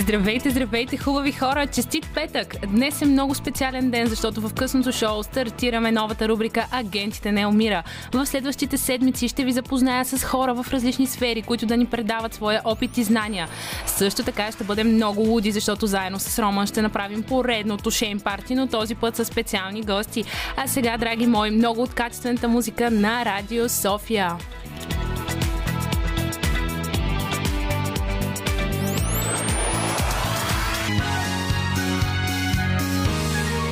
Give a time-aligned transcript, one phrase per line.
[0.00, 1.66] Здравейте, здравейте, хубави хора!
[1.66, 2.56] Честит петък!
[2.66, 7.82] Днес е много специален ден, защото в късното шоу стартираме новата рубрика Агентите не умира.
[8.12, 12.34] В следващите седмици ще ви запозная с хора в различни сфери, които да ни предават
[12.34, 13.48] своя опит и знания.
[13.86, 18.54] Също така ще бъдем много луди, защото заедно с Роман ще направим поредното шейн парти,
[18.54, 20.24] но този път с специални гости.
[20.56, 24.36] А сега, драги мои, много от качествената музика на Радио София.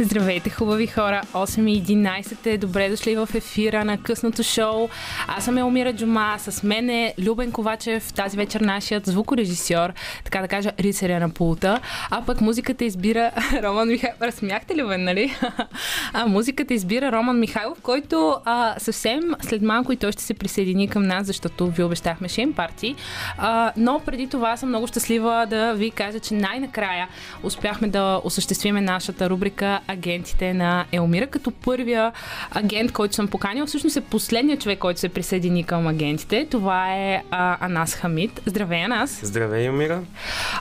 [0.04, 1.22] Здравейте, хубави хора!
[1.32, 2.58] 8.11 е.
[2.58, 4.88] Добре дошли в ефира на късното шоу.
[5.28, 6.34] Аз съм Елмира Джума.
[6.38, 9.92] С мен е Любен Ковачев, тази вечер нашият звукорежисьор,
[10.24, 11.80] така да кажа, рицаря на пулта.
[12.10, 13.30] А пък музиката избира
[13.62, 14.20] Роман Михайлов.
[14.22, 15.36] Разсмяхте Любен, нали?
[16.12, 20.88] а музиката избира Роман Михайлов, който а, съвсем след малко и той ще се присъедини
[20.88, 22.94] към нас, защото ви обещахме шейн парти.
[23.38, 27.08] А, но преди това съм много щастлива да ви кажа, че най-накрая
[27.42, 32.12] успяхме да осъществиме нашата рубрика агентите на Елмира, като първия
[32.50, 36.46] агент, който съм поканил, всъщност е последният човек, който се присъедини към агентите.
[36.50, 38.40] Това е а, Анас Хамид.
[38.46, 39.20] Здравей, Анас!
[39.22, 40.02] Здравей, Елмира!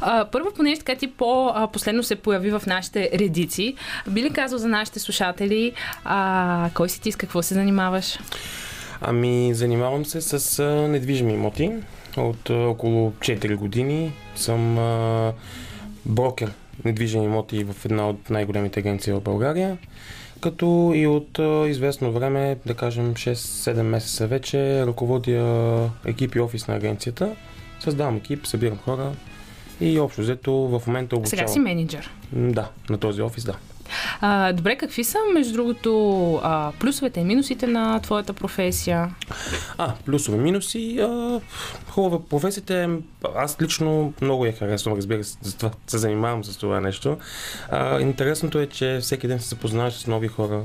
[0.02, 3.76] А, първо, понеже така ти по-последно се появи в нашите редици,
[4.10, 5.74] би ли казал за нашите слушатели
[6.06, 8.20] а, кой си ти, с какво се занимаваш?
[9.02, 11.72] Ами, занимавам се с а, недвижими имоти.
[12.18, 15.34] От а, около 4 години съм а,
[16.06, 16.52] брокер
[16.86, 19.78] недвижими имоти в една от най-големите агенции в България.
[20.42, 26.76] Като и от известно време, да кажем 6-7 месеца вече, ръководя екип и офис на
[26.76, 27.36] агенцията.
[27.80, 29.12] Създавам екип, събирам хора
[29.82, 31.40] и общо взето в момента обучавам.
[31.40, 32.12] Сега си менеджер.
[32.34, 33.56] Да, на този офис, да.
[34.22, 39.16] А, добре, какви са, между другото, а, плюсовете и минусите на твоята професия?
[39.78, 41.00] А, плюсове, минуси.
[41.00, 41.42] А,
[41.90, 42.88] хубава професията е...
[43.36, 47.18] Аз лично много я харесвам, разбира се, затова се занимавам с това нещо.
[47.72, 50.64] А, интересното е, че всеки ден се запознаваш с нови хора,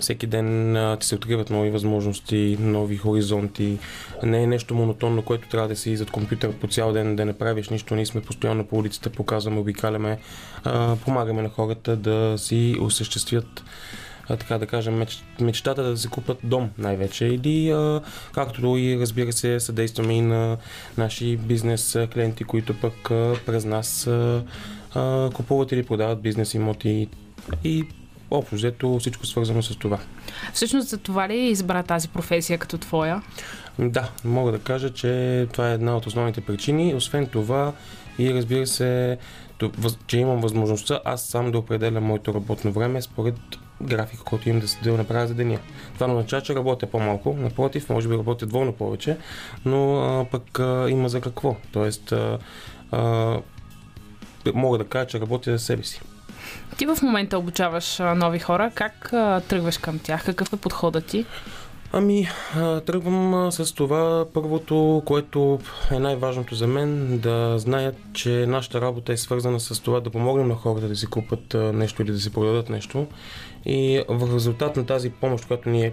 [0.00, 3.78] всеки ден а, ти се откриват нови възможности, нови хоризонти.
[4.22, 7.32] Не е нещо монотонно, което трябва да си зад компютър по цял ден, да не
[7.32, 7.94] правиш нищо.
[7.94, 10.18] Ние сме постоянно по улицата, показваме, обикаляме,
[10.64, 13.64] а, помагаме на хората да си осъществят
[14.28, 18.00] а, така да кажем, меч, мечтата да си купат дом най-вече или а,
[18.32, 20.56] както и разбира се съдействаме и на
[20.98, 24.42] наши бизнес клиенти, които пък а, през нас а,
[24.94, 27.08] а, купуват или продават бизнес имоти
[27.64, 27.84] и
[28.30, 29.98] общо взето всичко свързано с това.
[30.52, 33.22] Всъщност за това ли избра тази професия като твоя?
[33.78, 36.94] Да, мога да кажа, че това е една от основните причини.
[36.94, 37.72] Освен това
[38.18, 39.18] и разбира се,
[40.06, 43.34] че имам възможността аз сам да определя моето работно време според
[43.82, 45.58] графика, който имам да, да направя за деня.
[45.94, 47.36] Това не означава, че работя по-малко.
[47.38, 49.16] Напротив, може би работя двойно повече,
[49.64, 51.56] но а, пък а, има за какво.
[51.72, 52.38] Тоест, а,
[52.92, 53.36] а,
[54.54, 56.00] мога да кажа, че работя за себе си.
[56.76, 58.70] Ти в момента обучаваш нови хора.
[58.74, 60.24] Как а, тръгваш към тях?
[60.24, 61.26] Какъв е подходът ти?
[61.92, 62.28] Ами,
[62.86, 65.58] тръгвам с това първото, което
[65.90, 70.48] е най-важното за мен, да знаят, че нашата работа е свързана с това да помогнем
[70.48, 73.06] на хората да си купат нещо или да си продадат нещо.
[73.66, 75.92] И в резултат на тази помощ, която ние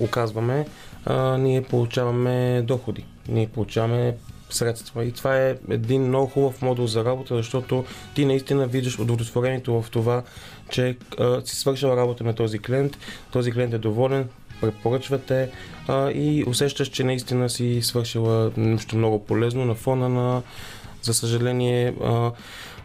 [0.00, 0.66] оказваме,
[1.38, 3.04] ние получаваме доходи.
[3.28, 4.16] Ние получаваме
[4.50, 5.04] средства.
[5.04, 7.84] И това е един много хубав модул за работа, защото
[8.14, 10.22] ти наистина виждаш удовлетворението в това,
[10.70, 12.98] че а, си свършил работа на този клиент,
[13.30, 14.28] този клиент е доволен,
[14.60, 15.50] препоръчвате
[15.88, 20.42] а, и усещаш, че наистина си свършила нещо много полезно на фона на,
[21.02, 22.32] за съжаление, а,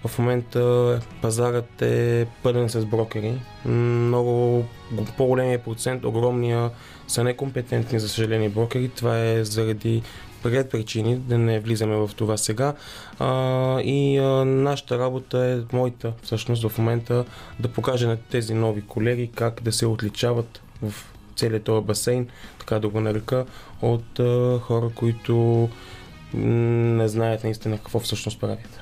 [0.07, 3.33] в момента пазарът е пълен с брокери.
[3.65, 4.65] Много
[5.17, 6.69] по-големия процент, огромния
[7.07, 8.89] са некомпетентни, за съжаление, брокери.
[8.89, 10.01] Това е заради
[10.43, 12.73] пред причини, да не влизаме в това сега.
[13.19, 17.25] А, и а, нашата работа е, моята всъщност в момента,
[17.59, 22.27] да покажа на тези нови колеги как да се отличават в целият този басейн,
[22.59, 23.45] така да го нарека,
[23.81, 25.69] от а, хора, които
[26.33, 28.79] не знаят наистина какво всъщност правят.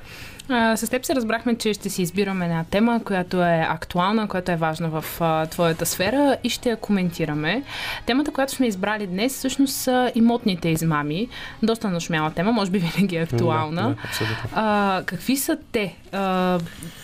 [0.49, 4.51] А, с теб се разбрахме, че ще си избираме една тема, която е актуална, която
[4.51, 7.63] е важна в а, твоята сфера и ще я коментираме.
[8.05, 11.27] Темата, която сме избрали днес, всъщност са имотните измами.
[11.63, 13.81] Доста нашумяла тема, може би винаги е актуална.
[13.81, 14.49] Да, да, абсолютно.
[14.53, 15.95] А, какви са те?
[16.11, 16.59] А,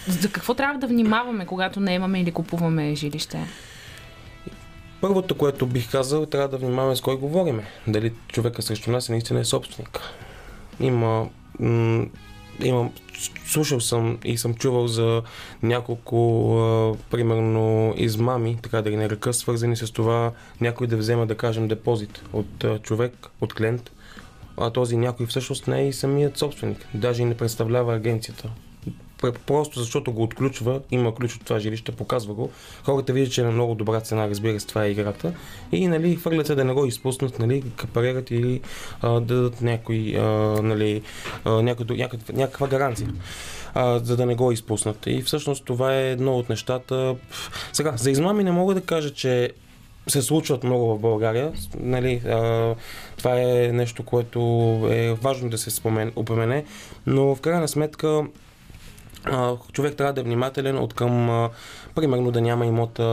[0.07, 3.37] за какво трябва да внимаваме, когато не имаме или купуваме жилище?
[5.01, 7.63] Първото, което бих казал, трябва да внимаваме с кой говориме.
[7.87, 9.99] Дали човека срещу нас наистина е собственик.
[10.79, 11.29] Има
[11.59, 12.05] м-
[13.45, 15.21] слушал съм и съм чувал за
[15.63, 21.67] няколко, примерно, измами, така да ги нарека, свързани с това някой да взема, да кажем,
[21.67, 23.91] депозит от човек, от клиент,
[24.57, 26.87] а този някой всъщност не е и самият собственик.
[26.93, 28.49] Даже и не представлява агенцията.
[29.45, 32.49] Просто защото го отключва, има ключ от това жилище, показва го.
[32.83, 35.33] Хората виждат, че е на много добра цена, разбира се, това е играта.
[35.71, 38.61] И нали, хвърлят се да не го изпуснат, нали, капарират или
[39.01, 40.21] а, да дадат някой, а,
[40.61, 41.01] нали,
[41.45, 43.09] а, някаква, някаква, някаква гаранция
[43.73, 45.05] а, за да не го изпуснат.
[45.05, 47.15] И всъщност това е едно от нещата.
[47.73, 49.51] Сега, за измами не мога да кажа, че
[50.07, 51.51] се случват много в България.
[51.79, 52.75] Нали, а,
[53.17, 54.39] това е нещо, което
[54.91, 56.65] е важно да се спомен, упомене,
[57.05, 58.23] но в крайна сметка
[59.71, 61.49] човек трябва да е внимателен от към,
[61.95, 63.03] примерно, да няма имота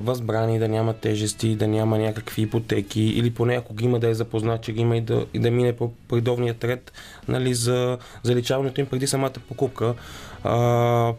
[0.00, 4.14] възбрани, да няма тежести, да няма някакви ипотеки или поне ако ги има да е
[4.14, 6.92] запознат, че ги има и да, и да мине по редовният ред
[7.28, 9.94] нали, за заличаването им преди самата покупка
[10.44, 11.14] а,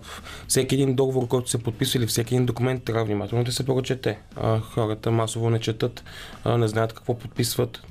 [0.47, 4.19] всеки един договор, който се подписва или всеки един документ трябва внимателно да се прочете.
[4.35, 6.03] А, хората масово не четат,
[6.43, 7.81] а, не знаят какво подписват.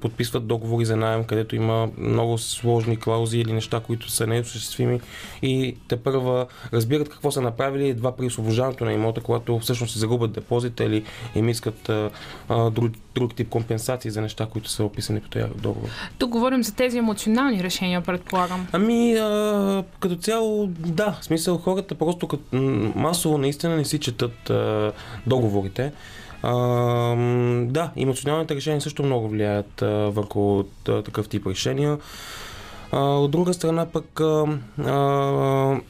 [0.00, 5.00] Подписват договори за найем, където има много сложни клаузи или неща, които са неосъществими
[5.42, 9.98] и те първа разбират какво са направили едва при освобождаването на имота, когато всъщност се
[9.98, 11.04] загубят депозита или
[11.34, 12.10] им искат а,
[12.48, 15.88] а, друг, друг тип компенсации за неща, които са описани по този договор.
[16.18, 18.66] Тук говорим за тези емоционални решения, предполагам.
[18.72, 22.56] Ами, а, като цяло да, в смисъл хората просто като,
[22.96, 24.92] масово наистина не си четат а,
[25.26, 25.92] договорите.
[26.42, 26.54] А,
[27.66, 31.98] да, емоционалните решения също много влияят а, върху такъв тип решения.
[32.92, 34.46] А, от друга страна пък а,
[34.78, 35.80] а,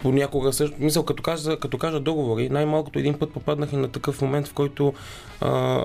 [0.00, 4.22] понякога също, мисъл, като кажа, като кажа договори, най-малкото един път попаднах и на такъв
[4.22, 4.94] момент, в който
[5.40, 5.84] а,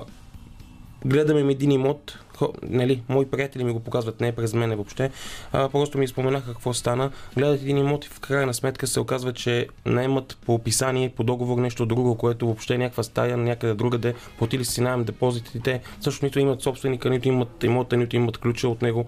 [1.04, 2.18] гледаме един имот,
[2.62, 5.10] нали, мои приятели ми го показват, не през мене въобще,
[5.52, 7.10] а, просто ми споменаха какво стана.
[7.36, 11.58] Гледат един имот и в крайна сметка се оказва, че наемат по описание, по договор
[11.58, 16.38] нещо друго, което въобще е някаква стая някъде другаде, платили си найем депозитите, също нито
[16.38, 19.06] имат собственика, нито имат имота, нито имат ключа от него.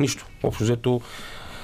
[0.00, 0.26] Нищо.
[0.42, 1.00] Общо взето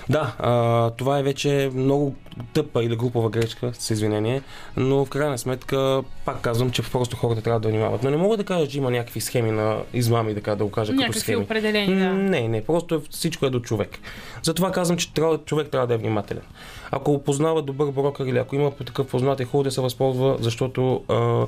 [0.08, 2.14] да, а, това е вече много
[2.52, 4.42] тъпа или глупава грешка, с извинение,
[4.76, 8.02] но в крайна сметка пак казвам, че просто хората трябва да внимават.
[8.02, 10.92] Но не мога да кажа, че има някакви схеми на измами, така да го кажа
[10.92, 11.42] някакви като схеми.
[11.42, 12.12] определени, да.
[12.12, 13.98] Не, не, просто всичко е до човек.
[14.42, 16.42] Затова казвам, че трябва, човек трябва да е внимателен.
[16.90, 21.02] Ако опознава добър брокер или ако има такъв познат, е хубаво да се възползва, защото
[21.08, 21.46] а,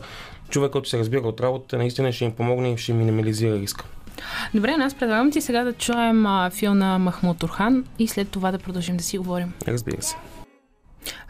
[0.48, 3.84] човек, който се разбира от работа, наистина ще им помогне и ще минимализира риска.
[4.54, 8.52] Добре, аз предлагам ти сега да чуем а, фил на Махмуд Турхан и след това
[8.52, 9.52] да продължим да си говорим.
[9.68, 10.16] Разбира се.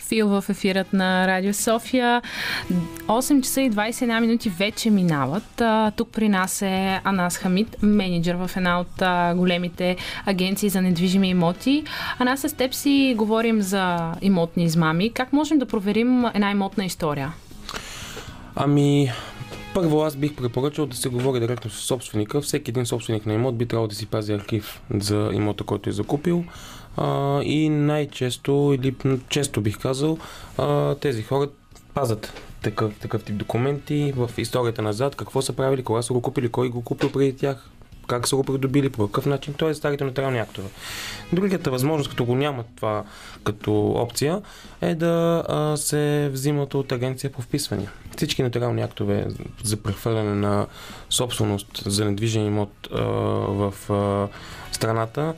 [0.08, 2.22] Фил в ефирът на Радио София.
[3.06, 5.62] 8 часа и 21 минути вече минават.
[5.96, 9.02] Тук при нас е Анас Хамид, менеджер в една от
[9.38, 9.96] големите
[10.26, 11.84] агенции за недвижими имоти.
[12.18, 15.12] Анас, с теб си говорим за имотни измами.
[15.12, 17.32] Как можем да проверим една имотна история?
[18.56, 19.10] Ами,
[19.74, 22.40] първо аз бих препоръчал да се говори директно с собственика.
[22.40, 25.92] Всеки един собственик на имот би трябвало да си пази архив за имота, който е
[25.92, 26.44] закупил.
[26.98, 28.94] А, и най-често, или
[29.28, 30.18] често бих казал,
[30.58, 31.48] а, тези хора
[31.94, 36.48] пазят такъв, такъв тип документи в историята назад, какво са правили, кога са го купили,
[36.48, 37.70] кой го купил преди тях,
[38.06, 39.54] как са го придобили, по какъв начин.
[39.54, 39.74] Т.е.
[39.74, 40.68] старите нотариални актове.
[41.32, 43.04] Другата възможност, като го няма това
[43.44, 44.42] като опция,
[44.80, 47.92] е да а, се взимат от агенция по вписвания.
[48.16, 49.26] Всички нотариални актове
[49.64, 50.66] за прехвърляне на
[51.10, 54.28] собственост за недвижен имот а, в а,
[54.72, 55.34] страната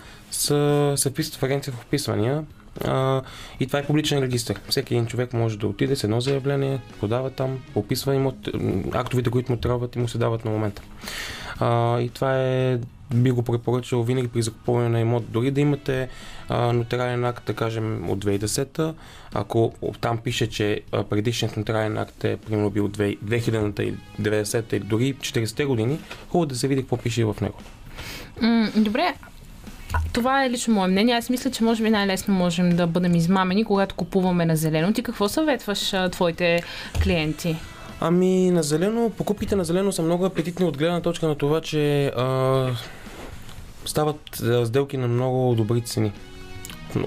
[0.97, 2.45] се вписват в агенция по вписвания
[2.85, 3.23] а,
[3.61, 4.55] и това е публичен регистр.
[4.69, 8.49] Всеки един човек може да отиде с едно заявление, подава там, описва имот,
[8.93, 10.83] актовете, които му трябват и му се дават на момента.
[11.61, 12.79] А, и това е
[13.15, 16.09] би го препоръчал винаги при закупуване на имот, дори да имате
[16.49, 18.95] а, нотариален акт, да кажем от 2010-та,
[19.35, 20.81] ако там пише, че
[21.11, 26.55] предишният нотариален акт е примерно бил 2000-та или 90-та или дори 40-те години, хубаво да
[26.55, 27.59] се види какво пише в него.
[28.77, 29.15] Добре,
[30.13, 31.15] това е лично мое мнение.
[31.15, 34.93] Аз мисля, че може би най-лесно можем да бъдем измамени, когато купуваме на зелено.
[34.93, 36.63] Ти какво съветваш а, твоите
[37.03, 37.57] клиенти?
[38.01, 42.07] Ами, на зелено, покупките на зелено са много апетитни от гледна точка на това, че
[42.07, 42.69] а,
[43.85, 46.13] стават сделки на много добри цени.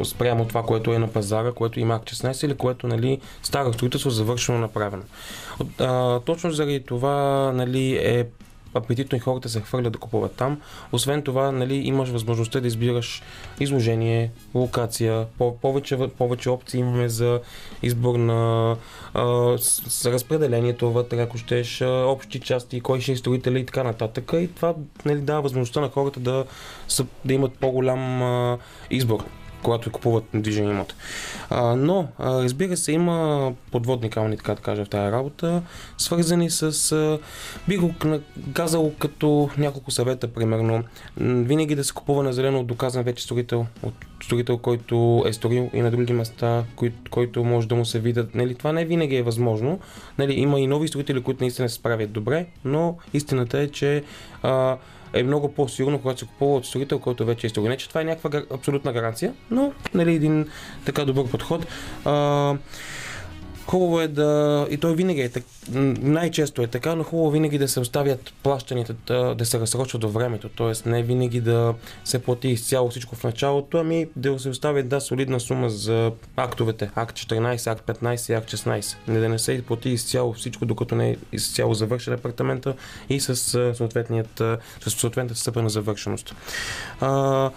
[0.03, 4.09] Спрямо това, което е на пазара, което има акт 16 или което нали, старо строителство
[4.09, 5.03] завършено направено.
[5.79, 8.25] А, точно заради това нали, е
[8.73, 10.61] апетитно и хората се хвърлят да купуват там.
[10.91, 13.21] Освен това, нали, имаш възможността да избираш
[13.59, 17.39] изложение, локация, по- повече, повече опции имаме за
[17.83, 18.75] избор на
[19.13, 19.23] а,
[20.05, 24.31] разпределението вътре, ако щеш, общи части, кой ще е строителя и така нататък.
[24.33, 24.73] И това
[25.05, 26.45] нали, дава възможността на хората да,
[27.25, 28.57] да имат по-голям а,
[28.89, 29.25] избор
[29.63, 30.95] когато купуват недвижим имот.
[31.49, 35.61] А, но, а, разбира се, има подводни камъни, така да кажа, в тази работа,
[35.97, 37.19] свързани с, а,
[37.67, 37.93] би го
[38.53, 40.83] казал като няколко съвета, примерно.
[41.17, 43.93] Винаги да се купува на зелено от доказан вече строител, от
[44.23, 48.35] строител, който е строил и на други места, кои, който може да му се видят.
[48.35, 49.79] Нали, това не винаги е възможно.
[50.17, 54.03] Нали, има и нови строители, които наистина се справят добре, но истината е, че
[54.43, 54.77] а,
[55.13, 57.67] е много по-сигурно, когато се купува от строител, който вече е строил.
[57.67, 60.47] Не, че това е някаква абсолютна гаранция, но нали, един
[60.85, 61.65] така добър подход.
[62.05, 62.55] А,
[63.67, 65.45] Хубаво е да, и той винаги е така,
[66.01, 70.09] най-често е така, но хубаво винаги да се оставят плащаните да, да се разсрочват до
[70.09, 70.89] времето, т.е.
[70.89, 71.73] не винаги да
[72.05, 76.89] се плати изцяло всичко в началото, ами да се остави да солидна сума за актовете,
[76.95, 78.95] акт 14, акт 15, акт 16.
[79.07, 82.75] Не да не се плати изцяло всичко, докато не е изцяло завършен апартамента
[83.09, 83.35] и с
[83.73, 84.55] съответната
[85.35, 86.35] степен на завършеност.
[87.01, 87.51] А,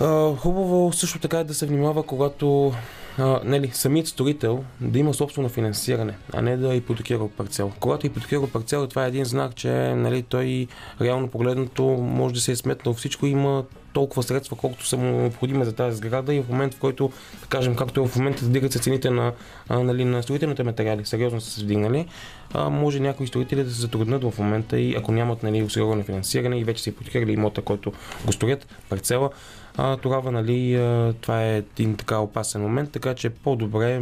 [0.00, 2.72] а, хубаво също така е да се внимава, когато
[3.18, 7.72] а, нали, самият строител да има собствено финансиране, а не да ипотекира парцел.
[7.80, 10.66] Когато ипотекира парцел, това е един знак, че нали, той
[11.00, 13.64] реално погледнато може да се е сметнал всичко има
[13.98, 17.46] толкова средства, колкото са му необходими за тази сграда и в момент, в който, да
[17.46, 19.32] кажем, както е в момента вдигат се цените на,
[19.70, 22.06] нали, на строителните материали, сериозно са се вдигнали,
[22.54, 26.58] а, може някои строители да се затруднят в момента и ако нямат нали, осигурено финансиране
[26.58, 27.92] и вече са ипотекирали имота, който
[28.26, 29.30] го строят, парцела,
[29.76, 30.74] а, тогава нали,
[31.20, 34.00] това е един така опасен момент, така че по-добре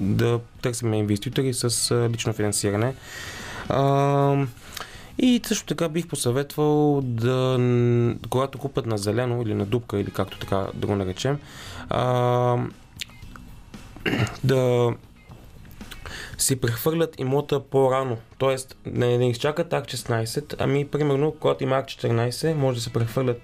[0.00, 2.94] да търсим инвеститори с лично финансиране.
[3.68, 4.46] А,
[5.18, 7.58] и също така бих посъветвал да,
[8.30, 11.38] когато купят на зелено или на дупка, или както така да го наречем,
[11.90, 12.58] а,
[14.44, 14.90] да
[16.38, 18.16] си прехвърлят имота по-рано.
[18.38, 22.92] Тоест, не, не изчакат АК 16, ами примерно, когато има АК 14, може да се
[22.92, 23.40] прехвърлят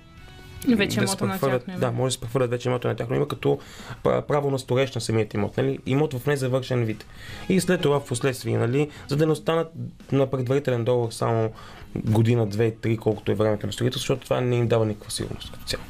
[0.68, 1.78] вече да имота на тяхно име.
[1.78, 3.58] Да, може да се прехвърлят вече имота на тяхно име, като
[4.02, 5.56] право на стореж на самият имот.
[5.56, 5.78] Нали?
[5.86, 7.06] Имот в незавършен вид.
[7.48, 9.72] И след това в последствие, нали, за да не останат
[10.12, 11.50] на предварителен договор само
[11.96, 15.52] година, две, три, колкото е времето на строителство, защото това не им дава никаква сигурност
[15.52, 15.82] като цяло.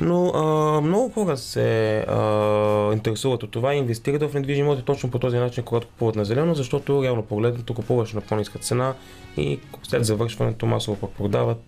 [0.00, 5.10] Но а, много хора се а, интересуват от това и инвестират в недвижими имоти точно
[5.10, 8.94] по този начин, когато купуват на зелено, защото реално погледнато купуваш на по-ниска цена
[9.36, 11.62] и след завършването масово пък продават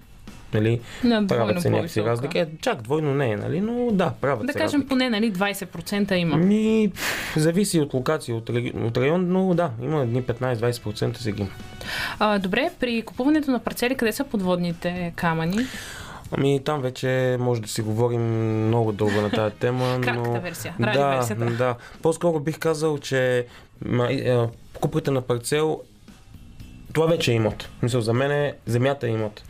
[0.56, 2.38] нали, да, правят се някакви разлики.
[2.38, 4.88] Е, чак двойно не е, нали, но да, правят Да се кажем разлики.
[4.88, 6.36] поне, нали, 20% има.
[6.36, 6.92] Ми,
[7.36, 11.44] зависи от локация, от, от район, но да, има едни 15-20% сега.
[12.18, 15.58] А, добре, при купуването на парцели, къде са подводните камъни?
[16.30, 18.20] Ами там вече може да си говорим
[18.66, 19.98] много дълго на тази тема.
[20.14, 20.40] но...
[20.40, 21.46] Версия, да, версията.
[21.46, 21.74] да.
[22.02, 23.46] По-скоро бих казал, че
[24.80, 25.80] купите на парцел
[26.96, 27.68] това вече е имот.
[27.82, 29.42] Мисъл, за мен е земята е имот.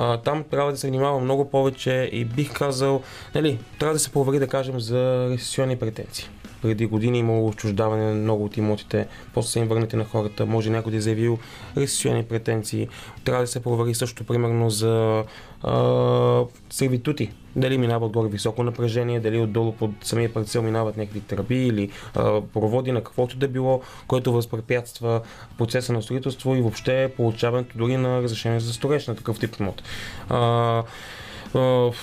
[0.00, 3.02] А, там трябва да се внимава много повече и бих казал,
[3.34, 6.28] нали, трябва да се провери, да кажем, за ресесионни претенции.
[6.62, 10.70] Преди години имало отчуждаване на много от имотите, после са им върнати на хората, може
[10.70, 11.38] някой да е заявил
[11.76, 12.88] ресесионни претенции.
[13.24, 15.24] Трябва да се провери също, примерно, за
[15.62, 17.30] а, сервитути.
[17.58, 22.40] Дали минава отгоре високо напрежение, дали отдолу под самия парцел минават някакви тръби или а,
[22.40, 25.20] проводи на каквото да било, което възпрепятства
[25.58, 29.82] процеса на строителство и въобще получаването дори на разрешение за строеж на такъв тип имот.
[30.28, 30.82] А,
[31.54, 31.94] в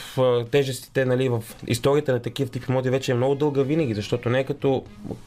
[0.52, 4.40] тежестите, нали, в историята на такива тип имоти вече е много дълга винаги, защото не
[4.40, 4.84] е като,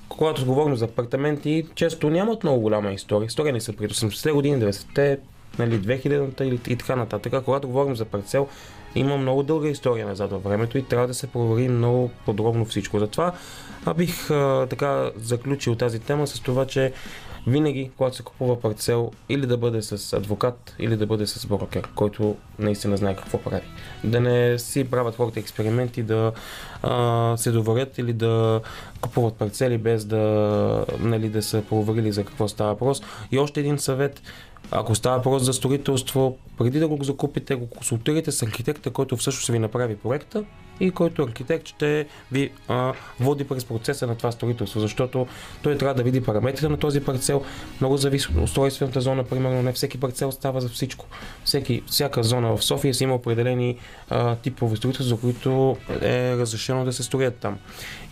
[0.08, 3.26] когато говорим за апартаменти, често нямат много голяма история.
[3.26, 5.18] История не са пред 80-те години, 90-те,
[5.58, 7.44] нали, 2000-та и, така нататък.
[7.44, 8.48] Когато говорим за парцел,
[8.94, 12.98] има много дълга история назад във времето и трябва да се провери много подробно всичко.
[12.98, 13.32] Затова
[13.86, 16.92] а бих а, така заключил тази тема с това, че
[17.46, 21.88] винаги, когато се купува парцел, или да бъде с адвокат, или да бъде с брокер,
[21.94, 23.62] който наистина знае какво прави.
[24.04, 26.32] Да не си правят хората експерименти да
[26.82, 28.60] а, се доверят или да
[29.00, 33.02] купуват парцели без да, нали, да са проверили за какво става въпрос.
[33.32, 34.22] И още един съвет,
[34.70, 39.48] ако става въпрос за строителство, преди да го закупите, го консултирайте с архитекта, който всъщност
[39.48, 40.44] ви направи проекта
[40.80, 45.26] и който архитект ще ви а, води през процеса на това строителство, защото
[45.62, 47.42] той трябва да види параметрите на този парцел.
[47.80, 51.06] Много зависи от устройствената зона, примерно не всеки парцел става за всичко.
[51.44, 53.76] Всеки, всяка зона в София си има определени
[54.10, 57.58] а, типове строителство, за които е разрешено да се строят там.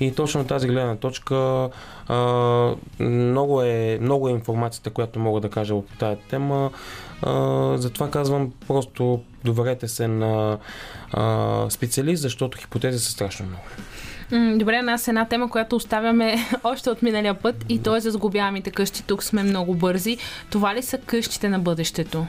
[0.00, 1.68] И точно тази гледна точка
[2.08, 6.70] а, много, е, много е информацията, която мога да кажа по тази тема.
[7.76, 10.58] Затова казвам, просто доверете се на
[11.12, 13.64] а, специалист, защото хипотези са страшно много.
[14.58, 18.70] Добре, нас една тема, която оставяме още от миналия път и то е за сгубяемите
[18.70, 19.02] къщи.
[19.02, 20.18] Тук сме много бързи.
[20.50, 22.26] Това ли са къщите на бъдещето?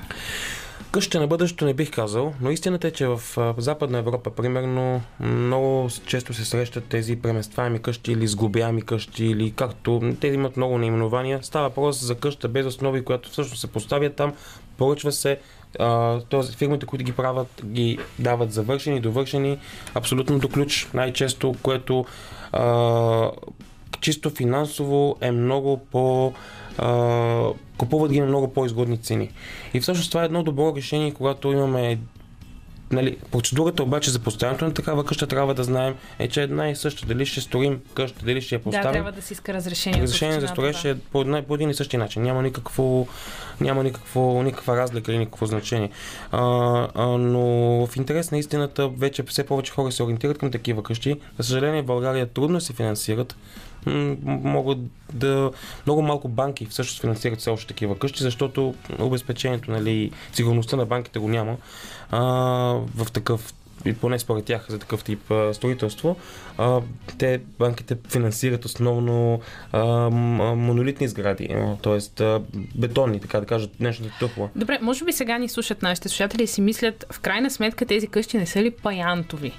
[0.91, 3.21] Къща на бъдещето не бих казал, но истината е, че в
[3.57, 10.13] Западна Европа, примерно, много често се срещат тези преместваеми къщи или сгубяеми къщи, или както
[10.21, 11.39] те имат много наименования.
[11.41, 14.33] Става въпрос за къща без основи, която всъщност се поставя там,
[14.77, 15.39] поръчва се,
[16.29, 16.43] т.е.
[16.57, 19.59] фирмите, които ги правят, ги дават завършени, довършени,
[19.95, 22.05] абсолютно до ключ, най-често, което
[22.51, 23.31] а,
[24.01, 26.33] чисто финансово е много по
[26.77, 29.29] а, купуват ги на много по-изгодни цени.
[29.73, 31.97] И всъщност това е едно добро решение, когато имаме
[32.91, 36.75] Нали, процедурата обаче за поставянето на такава къща трябва да знаем е, че една и
[36.75, 37.05] съща.
[37.05, 38.83] Дали ще строим къща, дали ще я поставим.
[38.83, 40.01] Да, трябва да си иска разрешение.
[40.01, 42.23] Разрешение за строеж е по, една, по един и същи начин.
[42.23, 43.07] Няма никакво,
[43.61, 45.89] няма никакво, никаква разлика или никакво значение.
[46.31, 46.41] А,
[46.95, 47.41] а, но
[47.87, 51.19] в интерес на истината вече все повече хора се ориентират към такива къщи.
[51.37, 53.35] За съжаление в България трудно се финансират
[54.25, 54.77] могат
[55.13, 55.51] да...
[55.85, 61.19] Много малко банки всъщност финансират все още такива къщи, защото обезпечението, нали, сигурността на банките
[61.19, 61.57] го няма
[62.11, 62.19] а,
[62.95, 63.53] в такъв
[63.85, 66.15] и поне според тях за такъв тип а, строителство,
[66.57, 66.81] а,
[67.17, 69.41] те банките финансират основно
[69.71, 72.23] а, монолитни сгради, т.е.
[72.75, 74.49] бетонни, така да кажат, днешната тъпла.
[74.55, 78.07] Добре, може би сега ни слушат нашите слушатели и си мислят, в крайна сметка тези
[78.07, 79.53] къщи не са ли паянтови?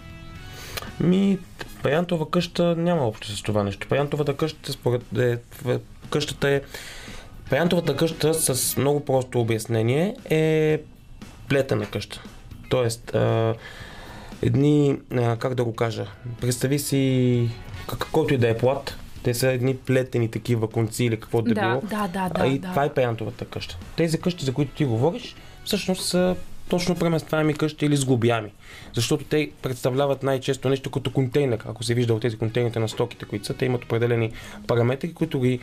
[1.00, 1.38] Ми,
[1.82, 3.88] Паянтова къща няма общо с това нещо.
[3.88, 5.38] Паянтовата къща, според е,
[6.10, 6.60] къщата е
[7.50, 10.80] Паянтовата къща с много просто обяснение е
[11.48, 12.22] плетена къща.
[12.68, 13.54] Тоест, а,
[14.42, 16.06] едни, а, как да го кажа,
[16.40, 17.50] представи си
[17.86, 21.60] каквото и да е плат, те са едни плетени такива конци или какво да, да
[21.60, 21.80] било.
[21.80, 22.30] Да, да, да.
[22.34, 22.70] А и да.
[22.70, 23.78] това е паянтовата къща.
[23.96, 26.36] Тези къщи, за които ти говориш, всъщност са
[26.68, 28.52] точно преместваеми къщи или сглобяеми.
[28.94, 31.58] Защото те представляват най-често нещо като контейнер.
[31.66, 34.32] Ако се вижда от тези контейнерите на стоките, които са, те имат определени
[34.66, 35.60] параметри, които ги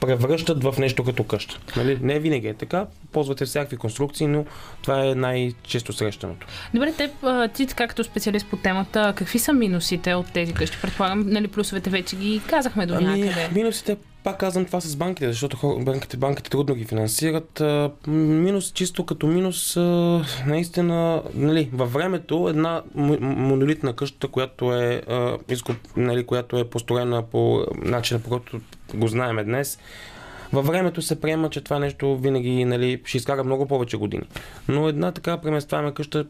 [0.00, 1.60] превръщат в нещо като къща.
[1.76, 1.98] Нали?
[2.02, 4.44] Не винаги е така, ползвате всякакви конструкции, но
[4.82, 6.46] това е най-често срещаното.
[6.74, 7.10] Добре, теб,
[7.54, 10.78] ти както специалист по темата, какви са минусите от тези къщи?
[10.82, 13.48] Предполагам, нали, плюсовете вече ги казахме до ами, някъде.
[13.54, 17.62] Минусите пак казвам това с банките, защото банките, банките трудно ги финансират.
[18.06, 19.76] Минус, чисто като минус,
[20.46, 25.02] наистина, нали, във времето една монолитна къща, която е,
[25.96, 28.60] нали, която е построена по начина, по който
[28.94, 29.78] го знаем днес,
[30.52, 34.22] във времето се приема, че това нещо винаги нали, ще изкара много повече години.
[34.68, 36.26] Но една така преместваема къща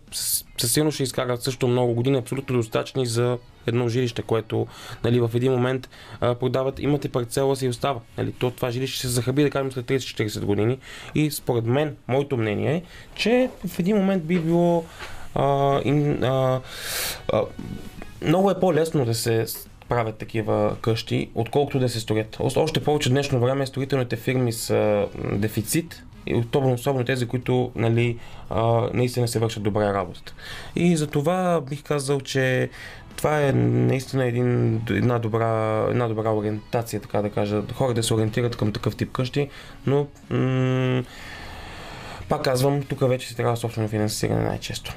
[0.57, 4.66] със силно ще изкара също много години, абсолютно достатъчни за едно жилище, което
[5.05, 5.88] нали, в един момент
[6.21, 8.01] а, продават, имате парцела си и остава.
[8.18, 10.79] Нали, то, това жилище ще се захаби, да кажем, след 30-40 години.
[11.14, 12.83] И според мен, моето мнение е,
[13.14, 14.85] че в един момент би било
[15.35, 16.61] а, ин, а,
[17.33, 17.42] а,
[18.23, 19.47] много е по-лесно да се
[19.88, 22.37] правят такива къщи, отколкото да се строят.
[22.40, 28.18] Още повече днешно време строителните фирми са дефицит, и особено, особено тези, които нали,
[28.51, 30.35] а, наистина се вършат добра работа.
[30.77, 32.70] И за това бих казал, че
[33.16, 37.62] това е наистина един, една, добра, една добра ориентация, така да кажа.
[37.74, 39.48] Хора да се ориентират към такъв тип къщи,
[39.87, 41.03] но м-
[42.29, 44.94] пак казвам, тук вече се трябва собствено финансиране най-често.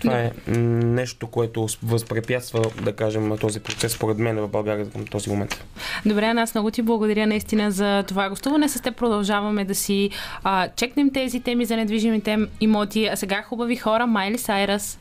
[0.00, 5.30] Това е нещо, което възпрепятства, да кажем, този процес, според мен, в България към този
[5.30, 5.64] момент.
[6.06, 8.68] Добре, аз много ти благодаря наистина за това гостуване.
[8.68, 10.10] С теб продължаваме да си
[10.44, 13.06] а, чекнем тези теми за недвижимите имоти.
[13.06, 14.98] А сега хубави хора, Майли Сайрас.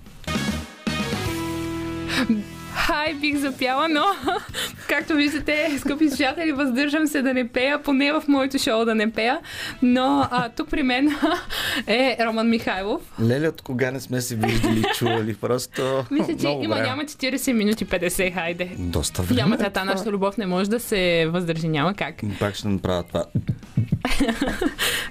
[2.80, 4.04] Хай, бих запяла, но
[4.88, 9.12] както виждате, скъпи слушатели, въздържам се да не пея, поне в моето шоу да не
[9.12, 9.40] пея.
[9.82, 11.10] Но а, тук при мен
[11.88, 13.02] е Роман Михайлов.
[13.22, 16.88] Леле, от кога не сме се виждали, чували, просто Мисля, че има, време.
[16.88, 18.72] няма 40 минути 50, хайде.
[18.78, 19.42] Доста време.
[19.42, 22.16] Няма тата, нашата любов не може да се въздържи, няма как.
[22.40, 23.26] Пак ще направя това.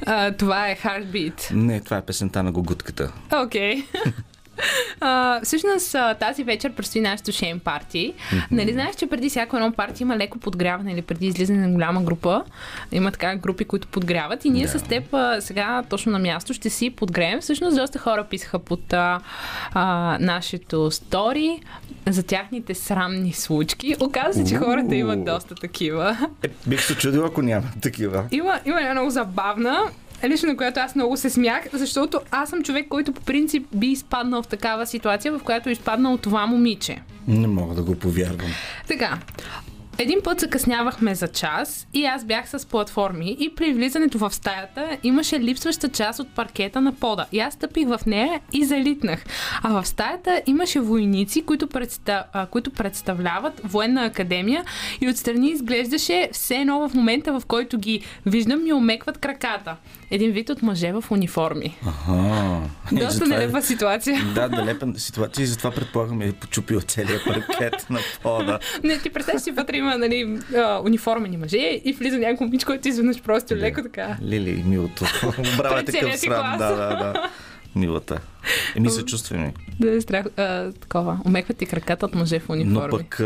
[0.07, 1.51] а, това е Heartbeat.
[1.55, 3.13] Не, това е песента на гогутката.
[3.45, 3.85] Окей.
[3.85, 4.13] Okay.
[5.01, 8.15] А, всъщност тази вечер предстои нашето шейм парти.
[8.15, 8.43] Mm-hmm.
[8.51, 12.03] Нали знаеш, че преди всяко едно парти има леко подгряване или преди излизане на голяма
[12.03, 12.45] група.
[12.93, 14.79] Има така групи, които подгряват и ние yeah.
[14.79, 17.41] с теб а, сега точно на място ще си подгреем.
[17.41, 19.21] Всъщност доста хора писаха под а,
[19.73, 21.61] а, нашето стори
[22.07, 23.97] за тяхните срамни случки.
[24.01, 26.29] Оказва се, че хората имат доста такива.
[26.43, 28.25] Е, бих се чудил, ако няма такива.
[28.31, 29.79] Има, има една много забавна
[30.25, 33.87] лично на която аз много се смях, защото аз съм човек, който по принцип би
[33.87, 37.03] изпаднал в такава ситуация, в която е изпаднал това момиче.
[37.29, 38.51] Не мога да го повярвам.
[38.89, 39.19] Така.
[39.99, 44.99] Един път закъснявахме за час и аз бях с платформи и при влизането в стаята
[45.03, 47.27] имаше липсваща част от паркета на пода.
[47.33, 49.25] И аз стъпих в нея и залитнах.
[49.63, 52.25] А в стаята имаше войници, които, представ...
[52.33, 54.65] а, които представляват военна академия
[55.01, 59.77] и отстрани изглеждаше все едно в момента, в който ги виждам ми омекват краката.
[60.11, 61.77] Един вид от мъже в униформи.
[61.87, 62.61] Ага.
[62.93, 64.21] Доста затова е- нелепа ситуация.
[64.35, 68.59] Да, нелепа ситуация и затова предполагам е почупил целият паркет на пода.
[68.85, 72.89] Не, ти представяш си вътре има нали, а, униформени мъже и влиза някой момиче, който
[72.89, 74.17] изведнъж просто леко така.
[74.23, 75.05] Лили, милото.
[75.57, 76.59] Браво такъв срам.
[76.59, 77.31] Да, да, да.
[77.77, 78.21] Милата.
[78.77, 79.55] Еми, съчувстваме.
[79.81, 80.27] Да е страх.
[80.37, 81.19] А, такова.
[81.27, 82.89] Омекват ти краката от мъже в униформи.
[82.91, 83.25] Но пък а,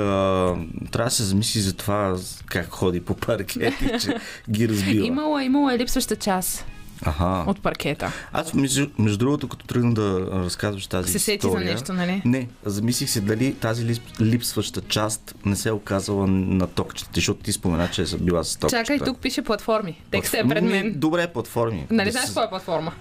[0.91, 4.17] трябва да се замисли за това как ходи по паркети, че
[4.51, 5.07] ги разбива.
[5.07, 6.67] Имало, е- имало е липсваща част
[7.05, 7.45] Аха.
[7.47, 8.13] от паркета.
[8.33, 11.73] Аз, между, между другото, като тръгна да разказваш тази Се сети за история...
[11.73, 12.23] нещо, нали?
[12.25, 17.43] Не, замислих се дали тази лип, липсваща част не се е оказала на токчета, защото
[17.43, 18.85] ти спомена, че е била с токчета.
[18.85, 20.03] Чакай, тук пише платформи.
[20.11, 20.93] Текстът е пред мен.
[20.97, 21.87] Добре, платформи.
[21.91, 22.93] Нали Да знаеш се- какво е платформа?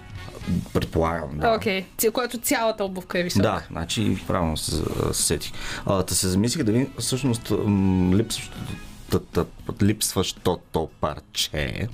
[0.72, 1.54] Предполагам, да.
[1.54, 1.84] Окей.
[1.98, 2.10] Okay.
[2.10, 3.42] Което цялата обувка е висока.
[3.42, 5.52] Да, значи правилно се сетих.
[5.86, 7.52] А, да се замислих дали всъщност
[8.12, 9.46] липсващото,
[9.82, 11.88] липсващото парче.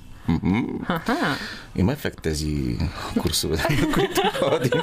[1.77, 2.79] Има ефект тези
[3.21, 4.83] курсове, на които ходим.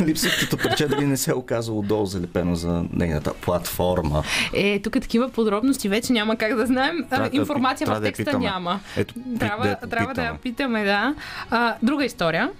[0.00, 4.22] Липсващото парче дали не се е оказало отдолу залепено за нейната платформа.
[4.54, 6.96] Е, тук такива подробности вече няма как да знаем.
[7.10, 8.44] Трябва да Информация трябва в да текста питаме.
[8.44, 8.80] няма.
[8.96, 11.14] Ето, Трябва, да трябва да я питаме, да.
[11.50, 12.50] А, друга история.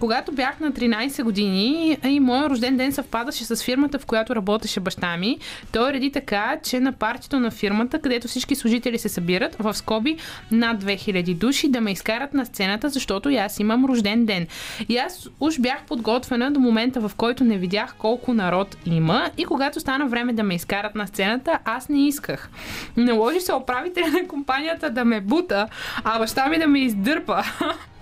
[0.00, 4.80] Когато бях на 13 години и моят рожден ден съвпадаше с фирмата, в която работеше
[4.80, 5.38] баща ми,
[5.72, 10.16] той реди така, че на партито на фирмата, където всички служители се събират, в скоби
[10.50, 14.46] над 2000 души, да ме изкарат на сцената, защото и аз имам рожден ден.
[14.88, 19.44] И аз уж бях подготвена до момента, в който не видях колко народ има и
[19.44, 22.50] когато стана време да ме изкарат на сцената, аз не исках.
[22.96, 25.68] Наложи се управителя на компанията да ме бута,
[26.04, 27.42] а баща ми да ме издърпа.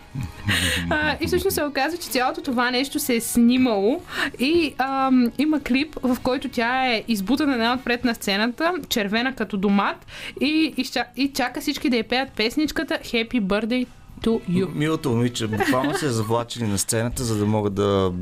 [0.90, 4.02] А, и всъщност се оказа, че цялото това нещо се е снимало
[4.38, 10.06] и ам, има клип, в който тя е избутана най-отпред на сцената, червена като домат
[10.40, 13.86] и, и, и чака всички да я пеят песничката Happy Birthday
[14.22, 14.74] to you.
[14.74, 18.12] Милото момиче буквално се е завлачили на сцената, за да могат да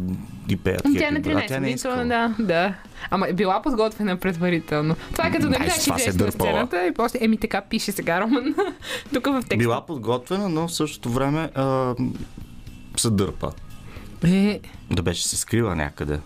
[0.46, 0.82] ги пеят.
[0.98, 1.36] Тя е на Happy Birthday.
[1.36, 2.04] А 13 тя не години, искала.
[2.04, 2.74] да, да.
[3.10, 4.96] Ама е била подготвена предварително.
[5.12, 8.20] Това е като да това се излезеш на сцената и после, еми така пише сега,
[8.20, 8.54] Роман.
[9.14, 9.56] Тук в текста.
[9.56, 11.94] Била подготвена, но в същото време а,
[12.96, 13.52] се дърпа.
[14.26, 16.18] Е, Да беше се скрила някъде.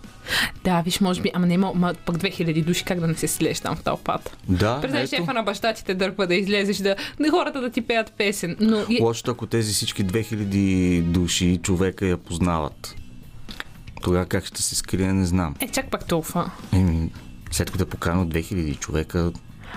[0.63, 3.59] Да, виж, може би, ама не ма, пък 2000 души, как да не се слееш
[3.59, 4.31] там в тълпата.
[4.49, 5.21] Да, Представяш ето.
[5.21, 8.55] шефа на баща ти те дърпа да излезеш, да, да хората да ти пеят песен.
[8.59, 12.95] Но Лошото, ако тези всички 2000 души човека я познават.
[14.01, 15.55] Тогава как ще се скрие, не знам.
[15.59, 16.51] е, чак пак толкова.
[16.73, 17.11] Еми,
[17.51, 19.31] след като е поканал 2000 човека,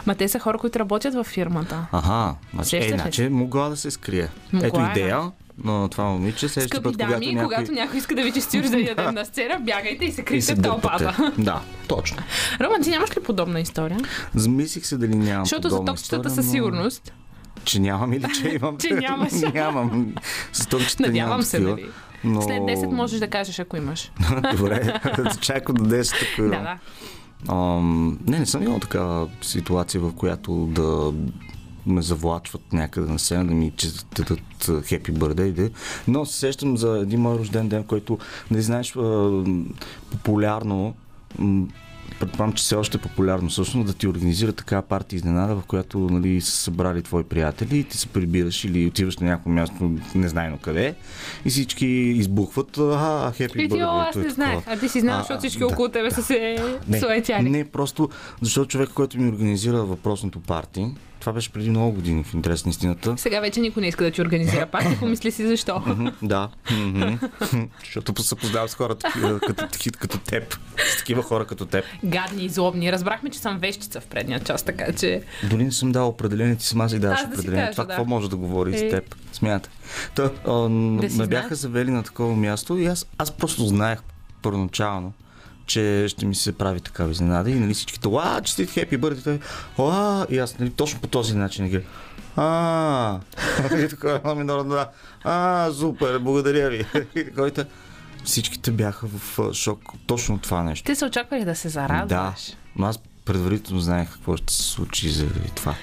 [0.06, 1.86] Ма те са хора, които работят във фирмата.
[1.92, 4.28] аха, значи, Сещаш е, ли значи могла да се скрие.
[4.52, 5.30] Могла Ето е, идея,
[5.64, 7.56] но това момиче Скъпи път, когато дами, някой...
[7.56, 8.32] когато някой иска да ви
[8.70, 11.32] да ядем на сцена, бягайте и се крийте в тълпата.
[11.38, 12.18] Да, точно.
[12.60, 13.98] Роман, ти нямаш ли подобна история?
[14.34, 17.12] Замислих се дали нямам Защото за токчетата със но- сигурност.
[17.64, 18.78] Че нямам или че имам?
[18.78, 19.32] Че нямаш.
[19.54, 20.14] нямам.
[20.52, 21.86] С токчета Надявам нямам се, нали?
[22.24, 22.42] Но...
[22.42, 24.12] След 10 можеш да кажеш, ако имаш.
[24.56, 25.00] Добре,
[25.40, 26.42] чакам до 10 така.
[26.42, 26.78] Да, да.
[27.48, 31.12] Ам, не, не съм имал такава ситуация, в която да
[31.86, 35.70] ме завлачват някъде на сцена, да ми четат Birthday, да.
[36.08, 38.18] но се сещам за един мой рожден ден, който,
[38.50, 39.42] не знаеш, а,
[40.10, 40.94] популярно,
[42.20, 45.98] предполагам, че все още е популярно всъщност да ти организира така партия изненада, в която
[45.98, 50.58] нали, са събрали твои приятели и ти се прибираш или отиваш на някакво място, незнайно
[50.58, 50.94] къде,
[51.44, 52.80] и всички избухват, а,
[53.32, 54.64] Happy И ти, о, аз е не знаех.
[54.66, 55.66] А ти си знал, А, защото всички да.
[55.66, 56.56] около тебе са се
[56.88, 57.50] Не, суетяли.
[57.50, 58.08] не, просто
[58.40, 60.86] защото човек, който ми организира въпросното парти,
[61.22, 63.14] това беше преди много години в интерес на истината.
[63.16, 64.98] Сега вече никой не иска да ти организира парти.
[64.98, 65.82] Помисли си защо.
[66.22, 66.48] Да.
[67.80, 69.64] Защото се познавам с хора такива, като,
[69.98, 70.58] като теб.
[70.94, 71.84] С такива хора като теб.
[72.04, 72.92] Гадни и злобни.
[72.92, 75.22] Разбрахме, че съм вещица в предния час, така че...
[75.50, 77.64] Дори не съм дал определение, ти сама си даваш да определение.
[77.64, 77.88] кажа, Това да.
[77.88, 78.78] какво може да говори Е.
[78.78, 79.16] с теб?
[79.32, 79.70] Смята.
[80.14, 80.68] Та, а, Да
[81.16, 83.98] ме бяха завели на такова място и аз, аз просто знаех
[84.42, 85.12] първоначално,
[85.72, 89.40] че ще ми се прави такава изненада и нали всичките, а, честит хепи бърди,
[89.78, 91.80] а, и аз нали, точно по този начин ги
[92.36, 93.18] а,
[93.84, 94.88] и така, да,
[95.24, 96.86] а, супер, благодаря ви.
[97.36, 97.64] Който
[98.24, 100.86] всичките бяха в шок точно това нещо.
[100.86, 102.52] Ти се очаквали да се Да, зарадваш.
[102.76, 105.74] но аз предварително знаех какво ще се случи заради това.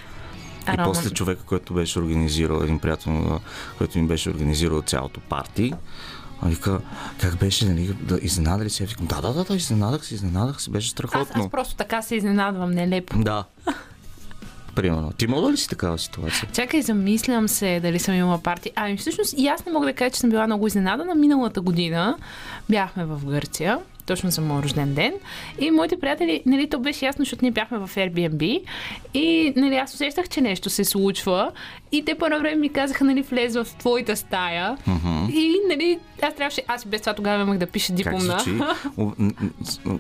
[0.65, 3.39] А, И Роман, после човека, който беше организирал, един приятел,
[3.77, 5.73] който ми беше организирал цялото парти,
[6.45, 6.79] вика,
[7.21, 8.85] как беше, нали, да изненада ли се?
[8.85, 11.43] Викам, да, да, да, да, изненадах се, изненадах се, беше аз, страхотно.
[11.43, 13.17] аз просто така се изненадвам, нелепо.
[13.19, 13.43] Да.
[14.75, 15.11] Примерно.
[15.11, 16.49] Ти имала ли си такава ситуация?
[16.53, 18.71] Чакай, замислям се дали съм имала парти.
[18.75, 21.15] Ами всъщност и аз не мога да кажа, че съм била много изненадана.
[21.15, 22.17] Миналата година
[22.69, 25.13] бяхме в Гърция точно за моят рожден ден.
[25.59, 28.61] И моите приятели, нали, то беше ясно, защото ние бяхме в Airbnb
[29.13, 31.51] и нали, аз усещах, че нещо се случва
[31.91, 35.25] и те едно време ми казаха, нали, влез в твоята стая Мгм.
[35.33, 38.39] и нали, аз трябваше, аз без това тогава имах да пиша Как дипломна.
[38.39, 38.51] звучи?
[38.97, 39.13] М,
[39.85, 39.99] м,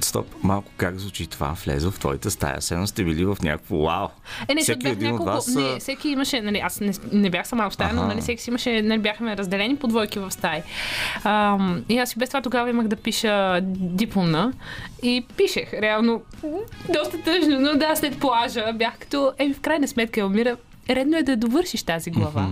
[0.00, 1.56] Стоп, малко как звучи това?
[1.64, 2.62] Влезе в твоята стая.
[2.62, 4.06] Седно сте били в някакво вау.
[4.48, 5.24] Е, не, Всеки бях няколко...
[5.24, 6.40] вас, Не, а- всеки имаше...
[6.40, 8.08] Нали, аз не, не бях сама в стая, но Аха.
[8.08, 8.82] нали, всеки си имаше...
[8.82, 10.60] Нали, бяхме разделени по двойки в стаи.
[11.24, 14.52] Ам, и аз и без това тогава имах да пиша дипломна.
[15.02, 16.22] И пишех, реално.
[16.94, 19.32] Доста тъжно, но да, след плажа бях като...
[19.38, 20.56] Еми, в крайна сметка, Елмира,
[20.90, 22.48] редно е да довършиш тази глава.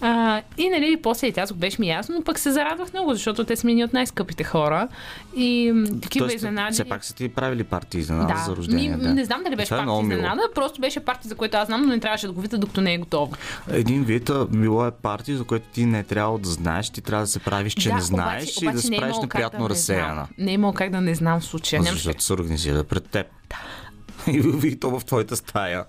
[0.00, 3.44] А, и нали, после и тязох беше ми ясно, но пък се зарадвах много, защото
[3.44, 4.88] те са от най-скъпите хора.
[5.36, 6.74] И такива Тоест, изненади.
[6.74, 9.14] Все пак са ти правили партии изненада за Да, рождения ми, ден.
[9.14, 11.86] не знам дали беше Това е изненада, просто беше парти, за което аз знам, но
[11.88, 13.32] не трябваше да го видя, докато не е готово.
[13.70, 17.24] Един вид било е партия, за което ти не е трябвало да знаеш, ти трябва
[17.24, 19.34] да се правиш, че да, не знаеш и да се не е правиш имало как
[19.34, 20.28] неприятно да не разсеяна.
[20.38, 21.82] Не е имало как да не знам случая.
[21.82, 23.26] Защото се организира пред теб.
[24.26, 25.84] И, и то в твоята стая.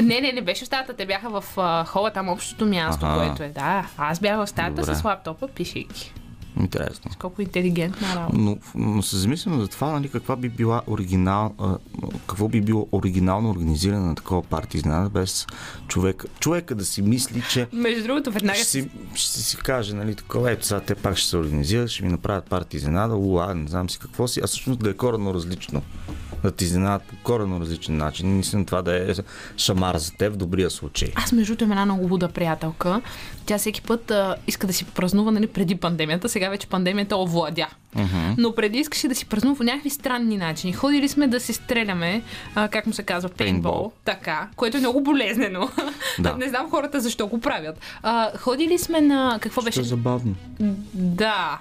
[0.00, 0.92] Не, не, не беше в стаята.
[0.92, 3.18] Те бяха в а, хола, там общото място, Аха.
[3.18, 3.48] което е.
[3.48, 4.94] Да, аз бях в стаята Добре.
[4.94, 6.14] с лаптопа, пишейки.
[6.60, 7.10] Интересно.
[7.18, 8.36] Колко интелигентна работа.
[8.38, 11.76] Но, но се замислям за това, нали, каква би била оригинал, а,
[12.26, 15.46] какво би било оригинално организиране на такова парти изненада, без
[15.88, 20.14] човек, човека да си мисли, че Между другото, веднага ще си, ще си каже, нали,
[20.14, 23.68] такова, ето сега те пак ще се организират, ще ми направят парти изненада, уа, не
[23.68, 25.82] знам си какво си, а всъщност да е коренно различно.
[26.42, 28.36] Да ти изненадат по коренно различен начин.
[28.36, 29.14] Мислям това да е
[29.56, 31.08] шамар за теб в добрия случай.
[31.14, 33.00] Аз между другото една много луда приятелка.
[33.46, 36.28] Тя всеки път а, иска да си празнува нали, преди пандемията.
[36.28, 37.66] Сега вече пандемията овладя.
[37.94, 38.34] Мгм.
[38.38, 40.72] Но преди искаше да си празнува по някакви странни начини.
[40.72, 42.22] Ходили сме да се стреляме,
[42.54, 43.92] а, как му се казва, пейнтбол.
[44.04, 45.68] Така, което е много болезнено.
[46.18, 46.36] Да.
[46.36, 47.80] Не знам хората защо го правят.
[48.02, 49.38] А, ходили сме на...
[49.40, 49.82] Какво Ще е беше?
[49.82, 50.34] забавно.
[50.94, 51.58] Да.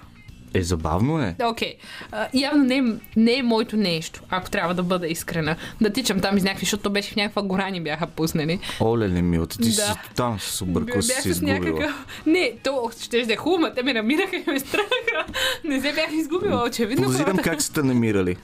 [0.54, 1.36] Е, забавно е.
[1.44, 1.76] Окей.
[2.14, 2.28] Okay.
[2.34, 2.84] явно не е,
[3.16, 5.56] не е моето нещо, ако трябва да бъда искрена.
[5.82, 8.60] Да тичам там из някакви, защото то беше в някаква гора ни бяха пуснали.
[8.82, 9.72] Оле, ли милата, ти Да.
[9.72, 11.60] си там с объркал си се изгубила.
[11.60, 12.06] някакъв...
[12.26, 15.26] Не, то ще да е хубаво, те ме намираха и ме страха.
[15.64, 17.04] Не се бях изгубила, очевидно.
[17.04, 18.36] Подозирам хората- как сте намирали.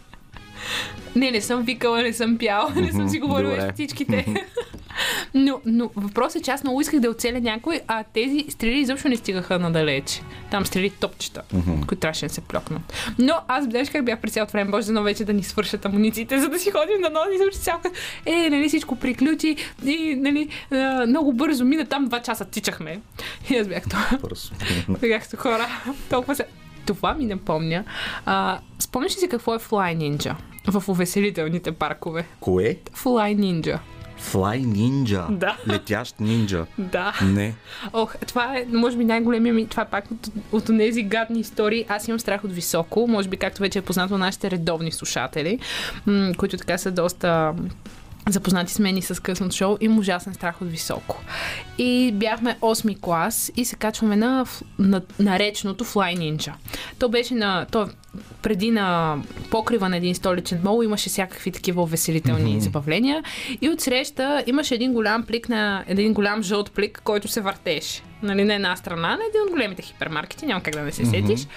[1.15, 4.25] Не, не съм викала, не съм пяла, не съм си говорила с птичките.
[5.33, 9.09] но, но въпросът е, че аз много исках да оцеля някой, а тези стрели изобщо
[9.09, 10.21] не стигаха надалеч.
[10.51, 11.41] Там стрели топчета,
[11.87, 12.93] които трябваше да се плюкнат.
[13.19, 16.39] Но аз знаеш как бях през цялото време, боже, но вече да ни свършат амунициите,
[16.39, 17.81] за да си ходим на ноги, и цял
[18.25, 20.49] Е, нали всичко приключи и нали,
[21.07, 22.99] много бързо мина там два часа тичахме.
[23.49, 24.07] И аз бях това.
[25.01, 25.67] Бях хора.
[26.09, 26.45] Толкова се...
[26.85, 27.83] Това ми напомня.
[28.25, 30.35] А, спомняш ли си какво е Fly Ninja?
[30.67, 32.25] В увеселителните паркове.
[32.39, 32.77] Кое?
[32.95, 33.79] Fly Ninja.
[34.31, 35.31] Fly Ninja.
[35.31, 35.57] Да.
[35.67, 36.65] Летящ нинджа.
[36.77, 37.13] Да.
[37.23, 37.53] Не.
[37.93, 39.67] Ох, това е, може би, най-големия ми.
[39.67, 41.85] Това е пак от, от тези гадни истории.
[41.89, 43.07] Аз имам страх от високо.
[43.07, 45.59] Може би, както вече е познато на нашите редовни слушатели,
[46.05, 47.53] м- които така са доста
[48.29, 51.21] запознати с мен и с късното шоу, им ужасен страх от високо.
[51.77, 54.45] И бяхме 8 клас и се качваме на,
[54.79, 56.53] на, на речното Fly Ninja.
[56.99, 57.65] То беше на...
[57.71, 57.89] То,
[58.41, 59.17] преди на
[59.51, 63.23] покрива на един столичен мол имаше всякакви такива увеселителни забавления
[63.61, 68.01] и отсреща имаше един голям плик на един голям жълт плик, който се въртеше.
[68.23, 71.47] Нали, на една страна, на един от големите хипермаркети, няма как да не се сетиш.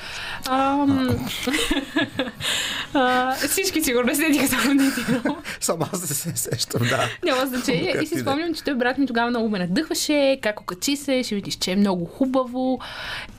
[0.49, 1.27] Ам,
[2.95, 5.37] а, всички сигурно седиха сравнително.
[5.61, 7.09] Сама се се сещам, да.
[7.25, 7.97] Няма значение.
[8.03, 8.19] И си е.
[8.19, 11.73] спомням, че той брат ми тогава много ме надъхваше, как окачи се, ще видиш, че
[11.73, 12.81] е много хубаво.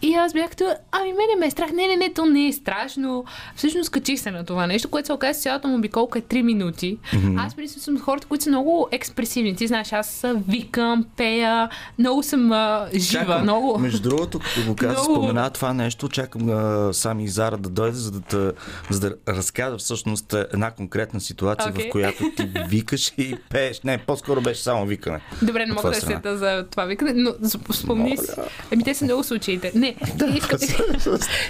[0.01, 1.71] И аз бях като, ами мене ме е страх.
[1.71, 3.06] Не, не, не, то не е страшно.
[3.55, 6.97] Всъщност качих се на това нещо, което се оказа, цялата му обиколка е 3 минути.
[7.37, 9.55] Аз принцип съм от хората, които са много експресивни.
[9.55, 13.43] Ти знаеш, аз викам, пея, много съм а, жива, Чакам.
[13.43, 13.79] много.
[13.79, 15.15] Между другото, като го каза, Много.
[15.15, 18.53] спомена това нещо, чакам а, сами и Зара да дойде, за да,
[18.89, 21.89] за да разкажа всъщност една конкретна ситуация, Окей.
[21.89, 23.81] в която ти викаш и пееш.
[23.81, 25.19] Не, по-скоро беше само викане.
[25.41, 27.33] Добре, не мога да се за това викане, но
[27.73, 28.31] спомни си.
[28.73, 29.71] Ами те са много случаите.
[29.75, 29.95] Не,
[30.35, 30.59] искам...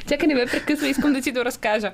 [0.10, 1.92] Чакай, не ме прекъсва, искам да ти да разкажа.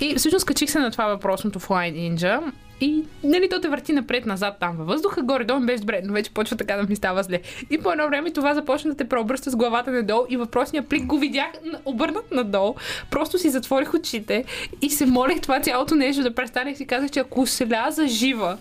[0.00, 2.52] И всъщност качих се на това въпросното Fly Ninja
[2.84, 6.30] и нали, то те върти напред-назад там във въздуха, горе-долу ми беше добре, но вече
[6.30, 7.40] почва така да ми става зле.
[7.70, 11.06] И по едно време това започна да те преобръща с главата надолу и въпросния плик
[11.06, 11.46] го видях
[11.84, 12.74] обърнат надолу.
[13.10, 14.44] Просто си затворих очите
[14.82, 18.58] и се молех това цялото нещо да престане и си казах, че ако сляза жива,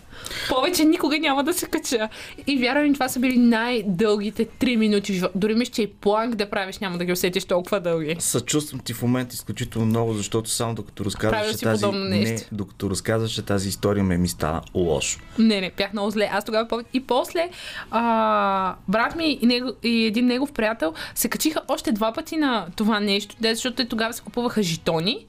[0.50, 2.10] повече никога няма да се кача.
[2.48, 5.22] И вярвам ми, това са били най-дългите 3 минути.
[5.36, 8.16] Дори мисля, че и планк да правиш, няма да ги усетиш толкова дълги.
[8.20, 11.86] Съчувствам ти в момента изключително много, защото само докато разказваше тази...
[11.86, 15.20] Не, докато разказваше тази история ме мен ми стана лошо.
[15.40, 16.30] Не, не, бях много зле.
[16.34, 16.84] Аз тогава.
[16.94, 17.50] И после
[17.92, 22.68] а, брат ми и, него, и един негов приятел се качиха още два пъти на
[22.76, 25.26] това нещо, защото те тогава се купуваха жетони.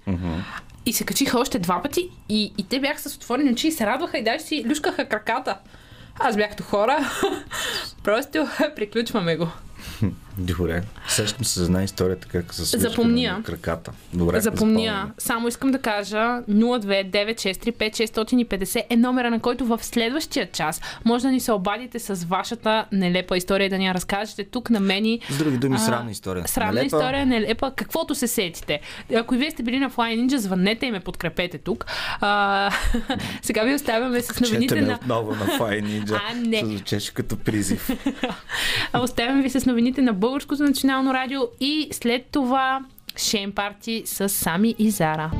[0.87, 3.87] И се качиха още два пъти и, и те бяха с отворени очи и се
[3.87, 5.59] радваха и даже си люшкаха краката.
[6.19, 7.11] Аз бях като хора.
[8.05, 9.49] Просто приключваме го.
[10.39, 10.83] Добре.
[11.09, 13.43] Сещам се за една историята как се Запомня.
[13.45, 13.93] краката.
[14.15, 14.41] Добре.
[14.41, 15.11] Запомня.
[15.19, 16.19] Само искам да кажа
[16.51, 22.85] 029635650 е номера, на който в следващия час може да ни се обадите с вашата
[22.93, 24.95] нелепа история, да ни я разкажете тук на мен.
[25.31, 26.49] С други думи, а, срамна история.
[26.49, 26.97] Срамна Нелепа.
[26.97, 28.81] история, нелепа, каквото се сетите.
[29.17, 31.87] Ако и вие сте били на Fly Ninja, звъннете и ме подкрепете тук.
[32.21, 32.71] А,
[33.43, 34.95] сега ви оставяме с новините на...
[34.95, 36.21] отново на Fire Ninja.
[36.31, 36.61] А, не.
[36.61, 37.91] Се звучеше като призив.
[38.93, 42.81] А оставяме ви с новините на Българското национално радио и след това
[43.17, 45.31] Шейн Парти с Сами и Зара.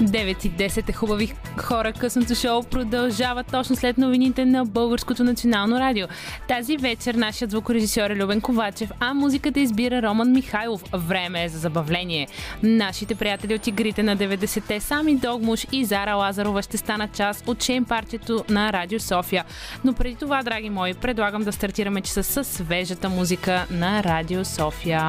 [0.00, 1.92] 9 и 10 е хубави хора.
[1.92, 6.06] Късното шоу продължава точно след новините на Българското национално радио.
[6.48, 10.84] Тази вечер нашият звукорежисьор е Любен Ковачев, а музиката избира Роман Михайлов.
[10.92, 12.28] Време е за забавление.
[12.62, 17.62] Нашите приятели от игрите на 90-те Сами Догмуш и Зара Лазарова ще станат част от
[17.62, 19.44] шейн партито на Радио София.
[19.84, 25.08] Но преди това, драги мои, предлагам да стартираме часа с свежата музика на Радио София.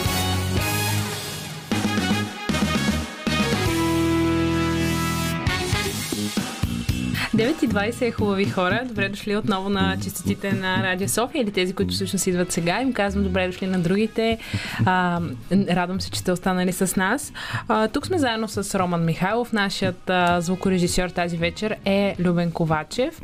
[7.41, 8.81] 9.20 е хубави хора.
[8.85, 12.81] Добре дошли отново на чистотите на Радио София или тези, които всъщност идват сега.
[12.81, 14.37] Им казвам добре дошли на другите.
[14.85, 17.33] А, радвам се, че сте останали с нас.
[17.67, 19.53] А, тук сме заедно с Роман Михайлов.
[19.53, 23.21] Нашият а, звукорежисьор тази вечер е Любен Ковачев.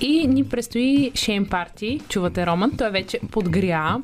[0.00, 2.00] И ни предстои Шейн Парти.
[2.08, 2.72] Чувате Роман.
[2.78, 3.98] Той вече подгря.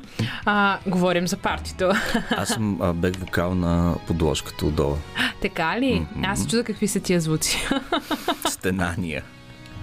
[0.45, 1.91] А, говорим за партито.
[2.29, 4.95] Аз съм а, бек вокал на подложката отдолу.
[5.41, 6.05] така ли?
[6.23, 7.67] Аз се чуда какви са тия звуци.
[8.49, 9.23] Стенания.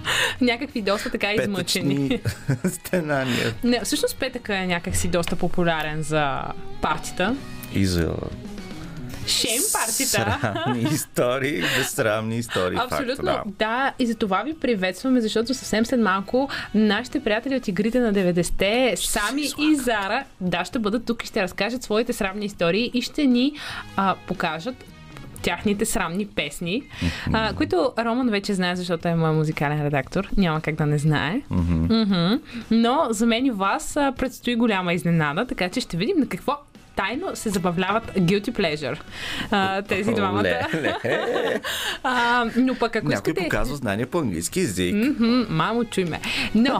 [0.41, 2.21] Някакви доста така измъчени.
[2.69, 3.53] Стенания.
[3.63, 6.41] Не, всъщност петъка е някакси доста популярен за
[6.81, 7.35] партита.
[7.73, 8.15] И за
[9.27, 10.39] Шейм партита.
[10.43, 12.77] срамни истории, безсрамни истории.
[12.81, 13.65] Абсолютно, Факт, да.
[13.65, 13.93] да.
[13.99, 18.95] И за това ви приветстваме, защото съвсем след малко нашите приятели от игрите на 90-те,
[18.97, 23.25] Сами и Зара, да, ще бъдат тук и ще разкажат своите срамни истории и ще
[23.25, 23.53] ни
[23.95, 24.75] а, покажат
[25.43, 26.83] тяхните срамни песни,
[27.33, 30.29] а, които Роман вече знае, защото е мой музикален редактор.
[30.37, 31.41] Няма как да не знае.
[31.49, 32.39] Мгм.
[32.71, 36.57] Но за мен и вас предстои голяма изненада, така че ще видим на какво
[36.95, 38.99] тайно се забавляват guilty pleasure.
[39.51, 40.43] А, тези двамата.
[40.43, 40.95] Ле, ле.
[42.03, 43.43] А, но пък ако Някой искате...
[43.43, 44.95] показва знания по английски язик.
[44.95, 46.19] Мгм, мамо, чуй ме.
[46.55, 46.79] Но,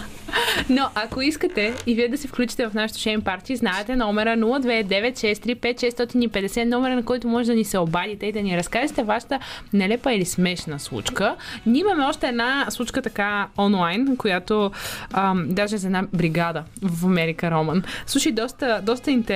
[0.70, 6.64] но ако искате и вие да се включите в нашото шейн парти, знаете номера 029635650,
[6.64, 9.38] номера на който може да ни се обадите и да ни разкажете вашата
[9.72, 11.36] нелепа или смешна случка.
[11.66, 14.70] Ние имаме още една случка така онлайн, която
[15.12, 17.82] ам, даже за една бригада в Америка, Роман.
[18.06, 19.27] Слушай, доста, доста интересно,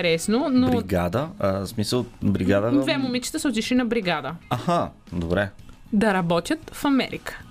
[0.49, 2.71] но Бригада, а, в смисъл бригада.
[2.71, 5.51] две момичета са отишли на бригада Аха, добре.
[5.93, 7.43] да работят в Америка.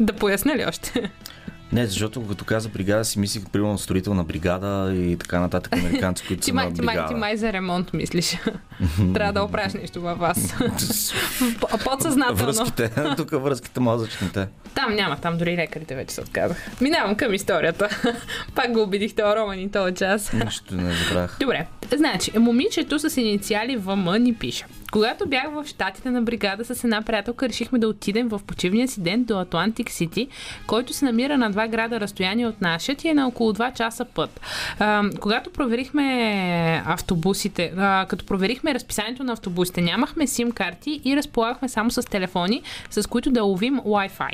[0.00, 1.10] Да поясня ли още?
[1.72, 6.44] Не, защото като каза бригада си мислих примерно строителна бригада и така нататък американци, които
[6.44, 7.14] са на май, ти, май, бригада.
[7.14, 8.38] ти май за ремонт мислиш.
[9.14, 10.54] Трябва да оправиш нещо във вас.
[11.84, 12.36] Подсъзнателно.
[12.36, 14.48] Връзките, тук връзките мозъчните.
[14.74, 16.70] Там няма, там дори лекарите вече се отказаха.
[16.80, 17.88] Минавам към историята.
[18.54, 20.32] Пак го убедих този Роман и този час.
[20.32, 21.36] Нищо не забрах.
[21.40, 24.64] Добре, значи, момичето с инициали ВМ ни пише.
[24.92, 29.00] Когато бях в щатите на бригада с една приятелка, решихме да отидем в почивния си
[29.00, 30.28] ден до Атлантик Сити,
[30.66, 34.04] който се намира на два града разстояние от нашия и е на около 2 часа
[34.04, 34.40] път.
[34.78, 41.68] А, когато проверихме автобусите, а, като проверихме разписанието на автобусите, нямахме сим карти и разполагахме
[41.68, 44.32] само с телефони, с които да ловим Wi-Fi.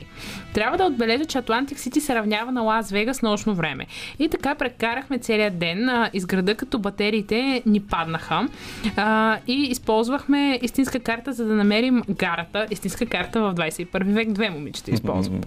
[0.54, 3.86] Трябва да отбележа, че Атлантик Сити се равнява на Лас Вегас нощно време.
[4.18, 8.48] И така прекарахме целият ден а, из като батериите ни паднаха
[8.96, 12.66] а, и използвахме истинска карта, за да намерим гарата.
[12.70, 14.32] Истинска карта в 21 век.
[14.32, 15.46] Две момичета използват.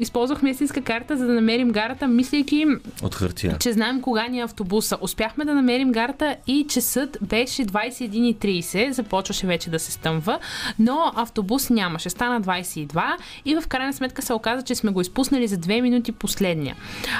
[0.00, 2.66] Използвахме истинска карта, за да намерим гарата, мислейки,
[3.02, 3.56] От хартия.
[3.58, 4.98] че знаем кога ни е автобуса.
[5.00, 10.38] Успяхме да намерим гарата и часът беше 21.30, започваше вече да се стъмва,
[10.78, 12.10] но автобус нямаше.
[12.10, 13.02] Стана 22
[13.44, 16.76] и в крайна сметка се оказа, че сме го изпуснали за 2 минути последния.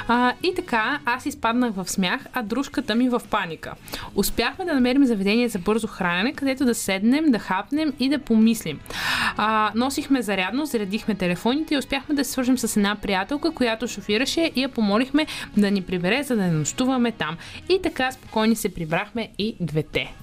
[0.07, 3.73] А, и така, аз изпаднах в смях, а дружката ми в паника.
[4.15, 8.19] Успяхме да намерим заведение за бързо хранене, където да седнем седнем, да хапнем и да
[8.19, 8.79] помислим.
[9.37, 14.51] А, носихме зарядно, зарядихме телефоните и успяхме да се свържем с една приятелка, която шофираше
[14.55, 15.27] и я помолихме
[15.57, 17.37] да ни прибере, за да не нощуваме там.
[17.69, 20.13] И така спокойни се прибрахме и двете.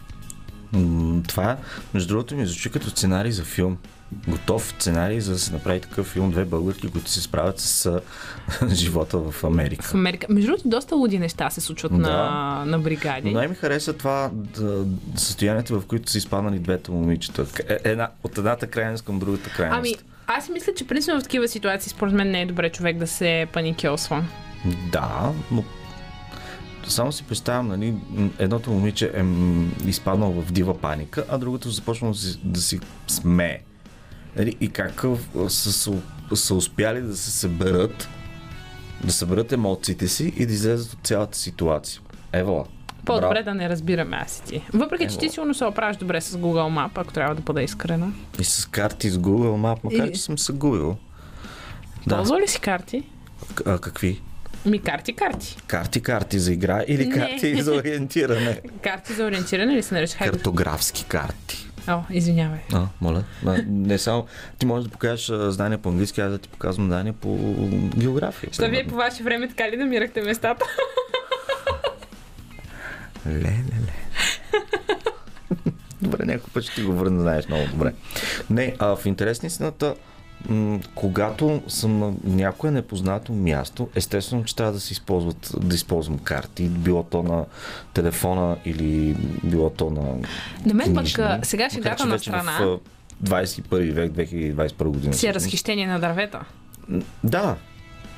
[1.29, 1.57] Това,
[1.95, 3.79] между другото, ми звучи като сценарий за филм.
[4.29, 6.31] Готов сценарий за да се направи такъв филм.
[6.31, 8.01] Две българки, които се справят с
[8.69, 9.85] живота в Америка.
[9.85, 10.27] В Америка.
[10.31, 11.99] Между другото, доста луди неща се случват Да.
[11.99, 13.29] на, на бригади.
[13.29, 14.85] Но най-ми хареса това да,
[15.17, 17.47] състоянието, в които са изпаднали двете момичета.
[17.69, 19.79] Е- Една, от едната крайност към другата крайност.
[19.79, 19.95] Ами,
[20.27, 23.47] аз мисля, че принципно в такива ситуации, според мен не е добре човек да се
[23.53, 24.25] паникьосва.
[24.93, 25.65] Да, но
[26.87, 27.95] само си представям, нали,
[28.39, 29.25] едното момиче е
[29.89, 33.59] изпаднало в дива паника, а другото започнало да си, да си смее.
[34.37, 35.05] Нали, и как
[35.49, 35.93] са,
[36.37, 38.09] са, успяли да се съберат,
[39.05, 42.01] да съберат емоциите си и да излезат от цялата ситуация.
[42.33, 42.65] Ева.
[43.05, 44.63] По-добре да не разбираме аз и ти.
[44.73, 46.45] Въпреки, че ти сигурно се оправиш добре с Google
[46.79, 48.13] Map, ако трябва да бъда искрена.
[48.41, 50.97] И с карти с Google Map, макар И- че съм се гугил.
[52.07, 52.17] Да.
[52.17, 53.03] Ползва ли си карти?
[53.67, 54.21] А, какви?
[54.67, 55.57] Ми карти, карти.
[55.67, 57.15] Карти, карти за игра или Не.
[57.15, 58.61] карти за ориентиране?
[58.83, 60.19] Карти за ориентиране ли се нарича?
[60.19, 61.64] Картографски карти.
[61.89, 62.59] О, извинявай.
[62.73, 63.25] А, моля.
[63.67, 64.27] Не само.
[64.59, 67.37] Ти можеш да покажеш знания по английски, аз да ти показвам знания по
[67.97, 68.51] география.
[68.51, 70.65] Та вие по ваше време така ли намирахте местата?
[73.27, 73.51] Ле, ле,
[73.87, 73.95] ле.
[76.03, 77.95] добре, някой път ще ти го върна, знаеш много добре.
[78.51, 79.95] Не, а в интерес на истината,
[80.49, 86.19] м- когато съм на някое непознато място, естествено, че трябва да се използват, да използвам
[86.19, 87.45] карти, било то на
[87.95, 90.03] телефона или било то на
[90.67, 91.09] На мен пък
[91.43, 92.79] сега шегата на страна В,
[93.23, 95.15] а, 21 век, 2021 година.
[95.15, 96.41] си е разхищение на дървета.
[97.25, 97.57] Да,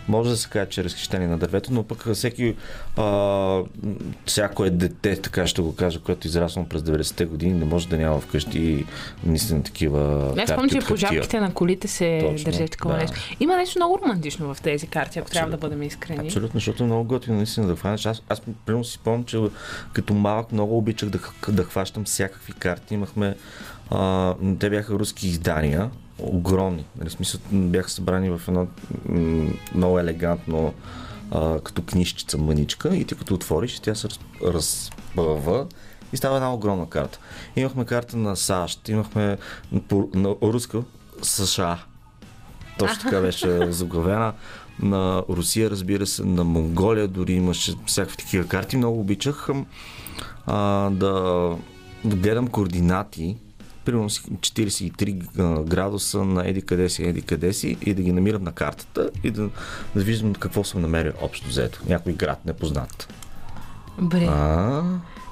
[0.09, 2.57] може да се каже, че е разхищение на дървето, но пък всеки,
[2.97, 3.63] а,
[4.27, 7.89] всяко е дете, така ще го кажа, което е израснало през 90-те години, не може
[7.89, 8.87] да няма вкъщи
[9.25, 13.01] наистина такива Аз спомням, че по жабките на колите се Точно, държи такова да.
[13.01, 13.17] нещо.
[13.41, 15.77] Има нещо много романтично в тези карти, ако трябва да Абсолютно.
[15.77, 16.27] бъдем искрени.
[16.27, 18.07] Абсолютно, защото е много готино наистина да хванеш.
[18.07, 19.39] Аз, аз примерно си спомням, че
[19.93, 22.95] като малък много обичах да, да хващам всякакви карти.
[22.95, 23.37] Имахме,
[23.91, 26.85] а, те бяха руски издания, огромни.
[26.99, 28.67] Нали, смисъл, бяха събрани в едно
[29.75, 30.75] много елегантно
[31.31, 35.67] а, като книжчица мъничка и ти като отвориш, тя се раз, разпъва
[36.12, 37.19] и става една огромна карта.
[37.57, 39.39] Имахме карта на САЩ, имахме
[39.89, 40.83] по, на руска
[41.23, 41.79] США.
[42.79, 44.33] Точно така беше заглавена.
[44.83, 48.77] На Русия, разбира се, на Монголия дори имаше всякакви такива карти.
[48.77, 49.49] Много обичах
[50.47, 51.12] а, да,
[52.05, 53.37] да гледам координати,
[53.87, 58.12] примерно си 43 а, градуса на еди къде си, еди къде си и да ги
[58.12, 59.49] намирам на картата и да,
[59.95, 61.80] да виждам какво съм намерил общо взето.
[61.89, 63.09] Някой град непознат.
[63.99, 64.82] Бре, А,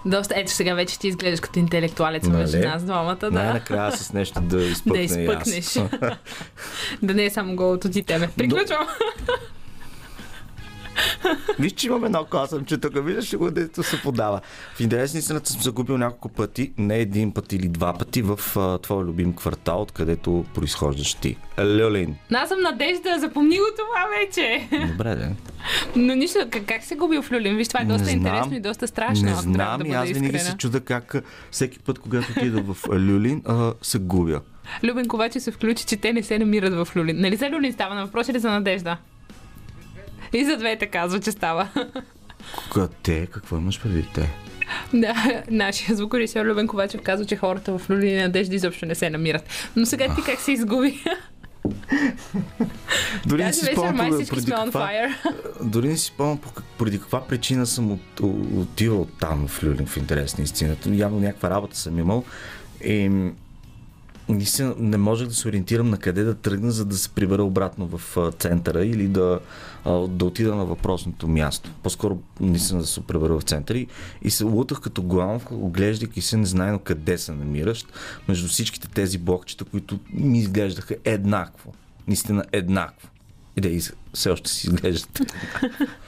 [0.07, 0.34] доста.
[0.36, 2.36] Ето сега вече ти изглеждаш като интелектуалец Нали?
[2.36, 3.30] между нас двамата, да.
[3.30, 5.74] най-накрая с нещо да изпъкне Да изпъкнеш.
[7.02, 8.30] да не е само голото ти теме.
[8.36, 8.86] Приключвам.
[11.59, 14.40] Виж, че имаме едно косъмче тук, виждаш ли го, дето се подава.
[14.74, 18.40] В интерес на истината съм загубил няколко пъти, не един път или два пъти в
[18.57, 21.36] а, твой любим квартал, откъдето произхождаш ти.
[21.61, 22.16] Люлин.
[22.34, 24.68] Аз съм надежда, запомни го това вече.
[24.92, 25.28] Добре, да.
[25.97, 27.57] Но нищо, как, как се губил в Люлин?
[27.57, 28.26] Виж, това е доста Не знам.
[28.26, 31.14] интересно и доста страшно, Не знам да и аз винаги се чуда как
[31.51, 34.40] всеки път, когато отида в Люлин, а, се губя.
[34.84, 37.20] Любен Ковачев се включи, че те не се намират в Люлин.
[37.20, 38.97] Нали за Люлин става на въпрос или за Надежда?
[40.35, 41.68] И за двете казва, че става.
[42.72, 43.26] Къде?
[43.26, 44.30] Какво имаш предвид те?
[44.95, 49.11] да, нашия звукорежисьор Любен Ковачев казва, че хората в Люлин и Надежда изобщо не се
[49.11, 49.49] намират.
[49.76, 51.05] Но сега ти как се изгуби?
[53.26, 55.14] Дори не си спомням преди каква.
[55.62, 56.39] Дори не си спомням
[56.78, 58.20] поради каква причина съм от,
[58.57, 60.91] отивал там в Люлин в интерес на истината.
[60.95, 62.24] Явно някаква работа съм имал.
[62.85, 63.11] И
[64.29, 67.87] наистина не можех да се ориентирам на къде да тръгна, за да се прибера обратно
[67.87, 69.41] в центъра или да,
[70.09, 71.70] да отида на въпросното място.
[71.83, 73.87] По-скоро наистина да се прибера в центъра и,
[74.22, 77.87] и се лутах като главно, оглеждайки се незнайно къде се намиращ,
[78.29, 81.72] между всичките тези блокчета, които ми изглеждаха еднакво.
[82.09, 83.09] Наистина еднакво.
[83.57, 83.81] И да, и
[84.14, 85.20] все още си изглеждат.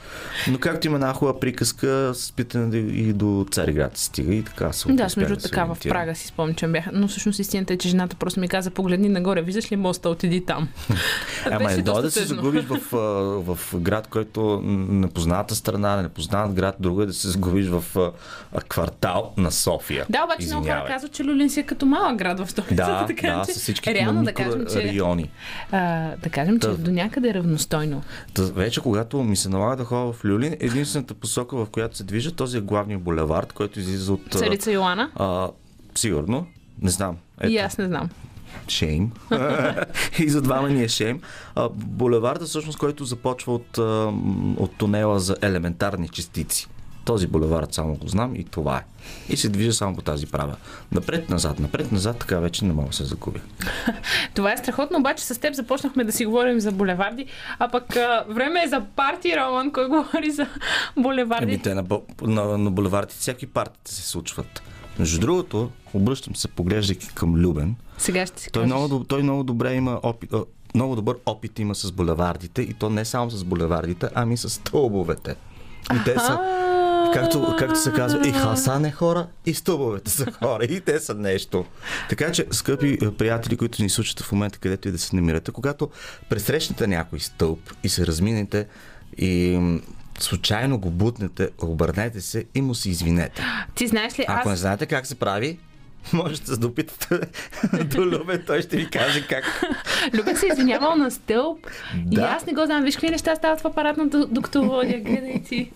[0.50, 4.92] Но както има една хубава приказка, с питане и до Цариград стига и така се
[4.92, 5.78] Да, аз между така в.
[5.88, 6.84] Прага си спомням, че бях.
[6.92, 10.44] Но всъщност истината е, че жената просто ми каза, погледни нагоре, виждаш ли моста, отиди
[10.44, 10.68] там.
[11.50, 12.98] Ама е да се загубиш в, а,
[13.54, 17.84] в град, който непозната страна, непознат град, друго е да се загубиш в
[18.68, 20.06] квартал на София.
[20.08, 22.74] Да, обаче много хора казват, че Люлин си е като малък град в столицата.
[22.76, 25.30] Да, така, да, че с всички реално да кажем, че, райони.
[25.72, 28.02] а, да кажем, че Та- до някъде е равностойно.
[28.34, 32.04] Та, вече когато ми се налага да ходя в Люлин, единствената посока, в която се
[32.04, 34.20] движа, този е главния булевард, който излиза от...
[34.30, 35.10] Царица Йоана?
[35.14, 35.50] А,
[35.94, 36.46] сигурно.
[36.82, 37.16] Не знам.
[37.48, 38.08] И аз не знам.
[38.68, 39.12] Шейм.
[40.18, 41.20] и за двама ни е шейм.
[41.74, 43.78] Булеварда, всъщност, който започва от,
[44.58, 46.68] от тунела за елементарни частици.
[47.06, 48.84] Този булевард само го знам и това е.
[49.28, 50.56] И се движа само по тази права.
[50.92, 53.40] Напред-назад, напред-назад, така вече не мога да се загубя.
[54.34, 57.26] Това е страхотно, обаче с теб започнахме да си говорим за булеварди,
[57.58, 60.46] а пък а, време е за парти, Роман, кой говори за
[60.96, 61.44] булеварди?
[61.52, 61.84] Еми, те на,
[62.22, 64.62] на, на булевардите всяки партите се случват.
[64.98, 67.76] Между другото, обръщам се, поглеждайки към Любен.
[67.98, 68.74] Сега ще си Той кажеш.
[68.76, 70.30] много, той много добре има опит,
[70.74, 75.34] много добър опит има с булевардите и то не само с булевардите, ами с стълбовете.
[75.94, 76.38] И те са,
[77.20, 81.14] както, както се казва, и Хасан е хора, и стълбовете са хора, и те са
[81.14, 81.64] нещо.
[82.08, 85.52] Така че, скъпи е, приятели, които ни слушате в момента, където и да се намирате,
[85.52, 85.90] когато
[86.28, 88.66] пресрещнете някой стълб и се разминете
[89.18, 89.60] и
[90.18, 93.42] случайно го бутнете, обърнете се и му се извинете.
[93.74, 94.60] Ти знаеш ли, Ако не аз...
[94.60, 95.58] знаете как се прави,
[96.12, 97.20] можете да допитате
[97.84, 99.44] до Любен, той ще ви каже как.
[100.14, 101.66] Любен се е извинявал на стълб
[102.12, 102.22] и Да.
[102.22, 102.84] аз не го знам.
[102.84, 104.98] Виж какви неща стават в апаратното, докато водя.
[104.98, 105.70] Гледай ти.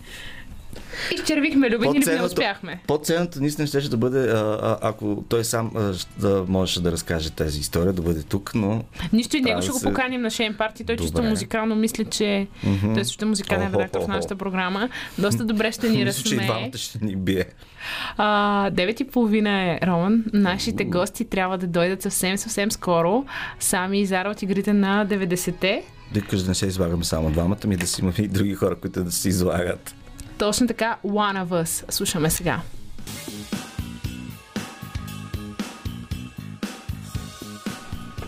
[1.15, 2.81] Изчервихме Любен или не успяхме.
[2.87, 7.29] По-ценното наистина ще да бъде, а, а, ако той сам а, да можеше да разкаже
[7.29, 9.85] тази история, да бъде тук, но Нищо и него ще го се.
[9.85, 10.83] поканим на Шейн Парти.
[10.83, 12.47] Той чисто музикално мисля, че
[12.95, 14.89] той също е музикален редактор в нашата програма.
[15.17, 16.47] Доста добре ще ни мисля, че и разсмее.
[16.47, 17.45] двамата ще ни бие.
[18.17, 20.23] А, 9.30 е, Роман.
[20.33, 23.25] Нашите гости трябва да дойдат съвсем, съвсем скоро.
[23.59, 25.83] Сами и Зара от игрите на 90-те.
[26.13, 29.03] Викаш да не се излагаме само двамата, ми да си имаме и други хора, които
[29.03, 29.95] да се излагат.
[30.41, 31.91] Точно така, One of Us.
[31.91, 32.61] Слушаме сега.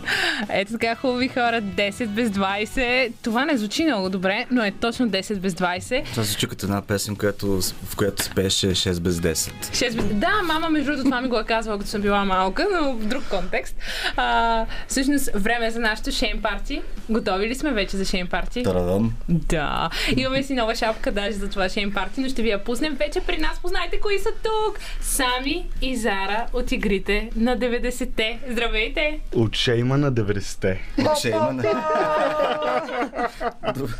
[0.48, 3.12] Ето така, хубави хора, 10 без 20.
[3.22, 6.04] Това не звучи много добре, но е точно 10 без 20.
[6.04, 9.52] Това се чукат една песен, която, в която спеше 6 без 10.
[9.72, 10.04] 6 без...
[10.04, 13.06] Да, мама, между другото, това ми го е казвала, като съм била малка, но в
[13.06, 13.76] друг контекст.
[14.16, 16.82] А, всъщност, време е за нашето шейн парти.
[17.10, 18.62] Готови ли сме вече за шейн парти?
[18.62, 19.12] Тарадан.
[19.28, 19.90] Да.
[20.16, 23.20] Имаме си нова шапка даже за това шейн парти, но ще ви я пуснем вече
[23.20, 23.58] при нас.
[23.62, 24.78] Познайте кои са тук.
[25.00, 28.38] Сами и Зара от игрите на 90-те.
[28.50, 29.20] Здравейте!
[29.34, 30.80] От шейма на 90-те.
[31.18, 31.62] Ще има на...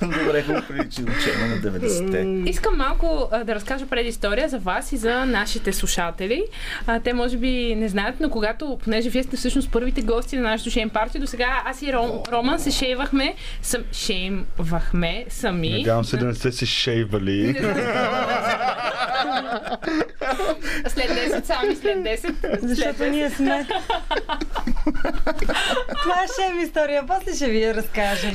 [0.03, 2.51] Добре го приличи, че има на 90-те.
[2.51, 6.45] Искам малко а, да разкажа преди история за вас и за нашите слушатели.
[6.87, 10.43] А, те може би не знаят, но когато, понеже вие сте всъщност първите гости на
[10.43, 15.71] нашото шейм парти, до сега аз и Ром, Роман се шейвахме, съм, шеймвахме сами.
[15.71, 17.55] Надявам се да не сте се шейвали.
[20.89, 22.19] След 10 сами, след 10.
[22.19, 23.67] След Защото ние сме.
[26.03, 28.35] Това е шем история, после ще ви я разкажем.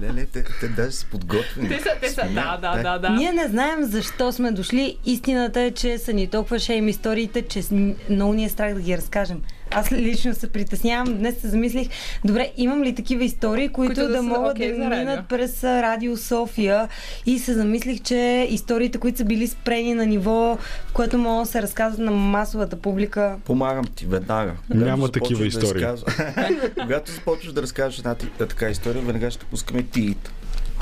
[0.00, 1.68] Леле, те, те даже са подготвени.
[1.68, 3.10] Те са, те са, да, да, да, да.
[3.10, 4.98] Ние не знаем защо сме дошли.
[5.04, 7.62] Истината е, че са ни толкова шейм историите, че
[8.10, 9.42] много ни е страх да ги разкажем.
[9.70, 11.14] Аз лично се притеснявам.
[11.14, 11.88] Днес се замислих,
[12.24, 15.64] добре, имам ли такива истории, които, Които да да, са могат окей да минат през
[15.64, 16.88] Радио София
[17.26, 21.52] и се замислих, че историите, които са били спрени на ниво, в което могат да
[21.52, 24.52] се разказват на масовата публика, Помагам ти веднага.
[24.70, 25.82] Няма такива истории.
[25.82, 30.16] Да разказва- Когато започваш да разкажеш една така история, веднага ще пускаме ти.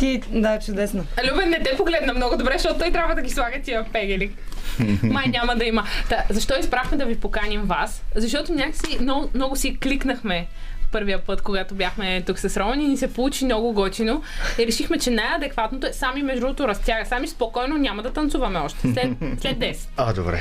[0.03, 1.05] Ти, да, чудесно.
[1.31, 4.31] Любен не те погледна много добре, защото той трябва да ги слага тия пегели.
[5.03, 5.85] Май няма да има.
[6.09, 8.03] Та, защо избрахме да ви поканим вас?
[8.15, 10.47] Защото някакси много, много си кликнахме
[10.93, 14.23] първия път, когато бяхме тук с Роман и ни се получи много готино.
[14.59, 17.07] И решихме, че най-адекватното е сами между другото разтяга.
[17.07, 18.81] Сами спокойно няма да танцуваме още.
[18.81, 19.09] След,
[19.41, 19.77] след 10.
[19.97, 20.41] А, добре.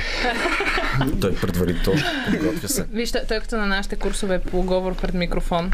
[1.20, 2.86] Той предварително подготвя се.
[2.92, 5.70] Вижте, той като на нашите курсове по говор пред микрофон.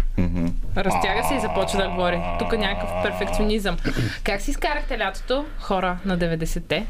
[0.76, 2.20] Разтяга се и започва да говори.
[2.38, 3.76] Тук е някакъв перфекционизъм.
[4.24, 6.86] Как си изкарахте лятото, хора на 90-те?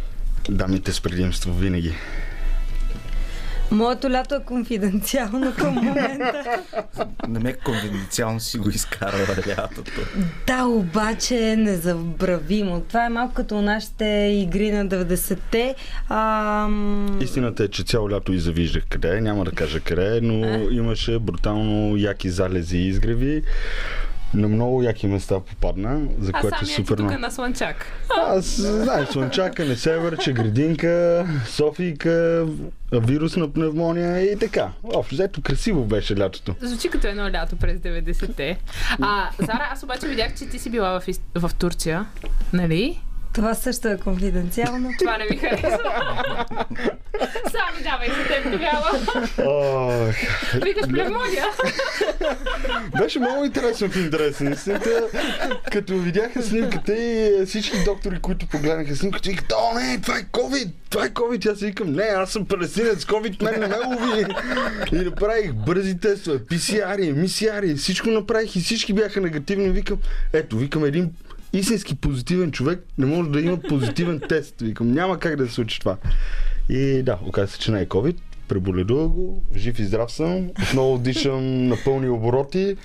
[0.48, 1.94] Дамите с предимство винаги.
[3.70, 6.62] Моето лято е конфиденциално към момента.
[7.28, 10.00] Не ме конвенциално си го изкарва лятото.
[10.46, 12.80] Да, обаче е незабравимо.
[12.80, 14.04] Това е малко като нашите
[14.34, 15.74] игри на 90-те.
[16.08, 17.18] Ам...
[17.22, 19.20] Истината е, че цяло лято и завиждах къде.
[19.20, 23.42] Няма да кажа къде но имаше брутално яки залези и изгреви.
[24.34, 27.20] На много яки места попадна, за А което е ти супер тук много.
[27.20, 27.86] на Слънчак.
[28.26, 32.46] Аз знаеш, Слънчака, не Северче, Градинка, Софийка,
[32.92, 34.68] вирусна пневмония и така.
[34.94, 36.54] Общо взето красиво беше лятото.
[36.60, 38.58] Звучи като едно лято през 90-те.
[39.00, 41.04] А, Зара, аз обаче видях, че ти си била в,
[41.34, 42.06] в Турция,
[42.52, 43.00] нали?
[43.38, 44.90] Това също е конфиденциално.
[44.98, 45.92] Това не ми харесва.
[47.50, 48.90] Сами давай за теб тогава.
[50.64, 51.44] Викаш плевмония.
[52.98, 54.40] Беше много интересно в интерес.
[54.40, 55.08] на истината.
[55.72, 60.70] Като видяха снимката и всички доктори, които погледнаха снимката, викат, о, не, това е COVID,
[60.90, 61.52] това е COVID.
[61.52, 64.26] Аз си викам, не, аз съм палестинец, COVID мен не ме лови.
[64.92, 69.70] И направих бързи тестове, PCR, MCR, всичко направих и всички бяха негативни.
[69.70, 69.98] Викам,
[70.32, 71.10] ето, викам един
[71.52, 74.54] истински позитивен човек не може да има позитивен тест.
[74.60, 75.96] Викам, няма как да се случи това.
[76.68, 78.16] И да, оказа се, че не е COVID.
[78.48, 82.76] Преболедува го, жив и здрав съм, отново дишам на пълни обороти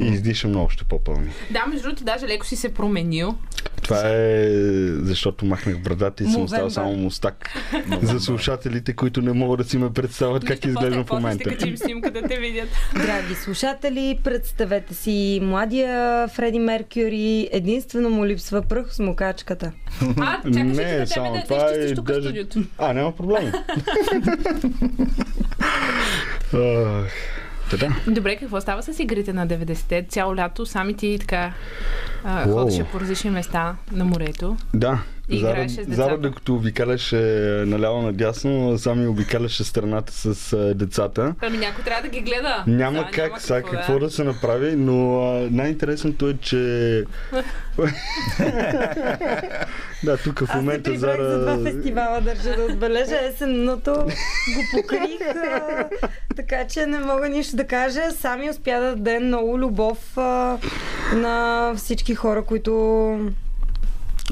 [0.00, 1.30] и издишам на още по-пълни.
[1.50, 3.34] Да, между другото, даже леко си се променил.
[3.82, 4.48] Това е
[4.92, 7.50] защото махнах брадата и съм остал само мустак.
[8.02, 11.50] За слушателите, които не могат да си ме представят как изглеждам в момента.
[11.50, 12.68] Ще качим снимка да те видят.
[12.94, 17.48] Драги слушатели, представете си младия Фреди Меркюри.
[17.52, 19.72] Единствено му липсва пръх в смокачката.
[20.20, 22.62] А, чакаш Не, тебе само да това изчистиш е тук даже- студиото?
[22.78, 23.52] А, няма проблем.
[27.76, 27.88] Да.
[28.06, 30.06] Добре, какво става с игрите на 90-те?
[30.08, 31.52] Цяло лято сами ти така
[32.24, 34.56] а, ходеше по различни места на морето.
[34.74, 34.98] Да,
[35.30, 35.94] И Зара, играеше с децата.
[35.94, 37.16] Зара докато обикаляше
[37.66, 41.34] наляво надясно, сами обикаляше страната с а, децата.
[41.40, 42.64] Ами някой трябва да ги гледа.
[42.66, 43.98] Няма Сега как, сега какво да.
[43.98, 46.58] да се направи, но а, най-интересното е, че...
[50.04, 51.72] да, тук в Аз момента прибрах за два Зара...
[51.72, 53.18] фестивала, държа да отбележа.
[53.22, 53.92] Есенното
[54.54, 55.88] го покрих, а,
[56.36, 58.00] така че не мога нищо да кажа.
[58.10, 60.58] Сами успя да даде много любов а,
[61.14, 62.72] на всички хора, които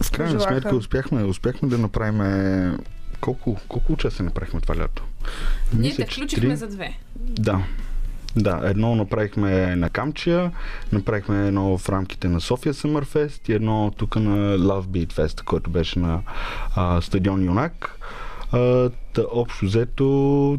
[0.02, 2.78] В крайна сметка успяхме, успяхме да направим...
[3.20, 5.02] Колко, колко участия направихме това лято?
[5.72, 6.98] Ние те включихме за две.
[7.16, 7.62] Да.
[8.36, 10.52] Да, едно направихме на Камчия,
[10.92, 15.70] направихме едно в рамките на София Съмърфест и едно тук на Love Beat Fest, който
[15.70, 16.20] беше на
[16.74, 17.98] а, стадион Юнак.
[18.52, 20.58] А, та, общо взето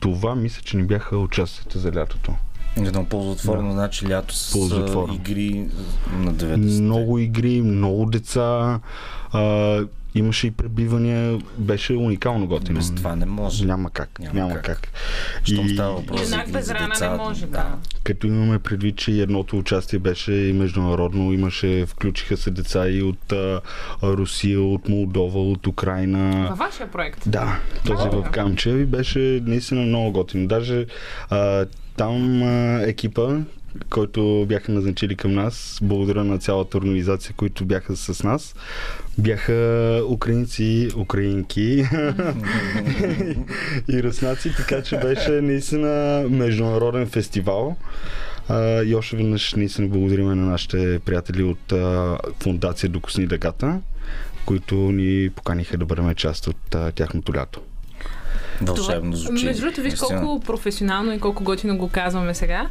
[0.00, 2.34] това мисля, че ни бяха участията за лятото.
[2.76, 5.14] Едно ползотворно, значи лято с Ползотворно.
[5.14, 5.68] игри
[6.18, 6.82] на 90-те.
[6.82, 8.80] Много игри, много деца,
[9.32, 12.78] а, имаше и пребивания, беше уникално готино.
[12.78, 13.64] Без това не може.
[13.64, 14.64] Няма как, няма, Няма как.
[14.64, 14.88] как.
[15.44, 17.66] Щом И- става въпрос за Юнак без рана деца, не може, да.
[18.04, 23.32] Като имаме предвид, че едното участие беше и международно, имаше, включиха се деца и от
[23.32, 23.60] а,
[24.02, 26.46] Русия, от Молдова, от Украина.
[26.48, 27.22] Във вашия проект.
[27.26, 30.46] Да, този в Камчеви беше наистина много готин.
[30.46, 30.86] Даже
[31.30, 33.38] а, там а, екипа,
[33.90, 38.54] който бяха назначили към нас, благодаря на цялата организация, които бяха с нас,
[39.18, 41.62] бяха украинци, украинки
[43.88, 47.76] и руснаци, така че беше наистина международен фестивал.
[48.48, 53.80] А, и още веднъж наистина благодарим на нашите приятели от а, фундация Докосни дъгата,
[54.46, 57.60] които ни поканиха да бъдем част от а, тяхното лято.
[58.62, 59.44] Вълшебно звучи.
[59.44, 62.68] Между другото, виж колко професионално и колко готино го казваме сега.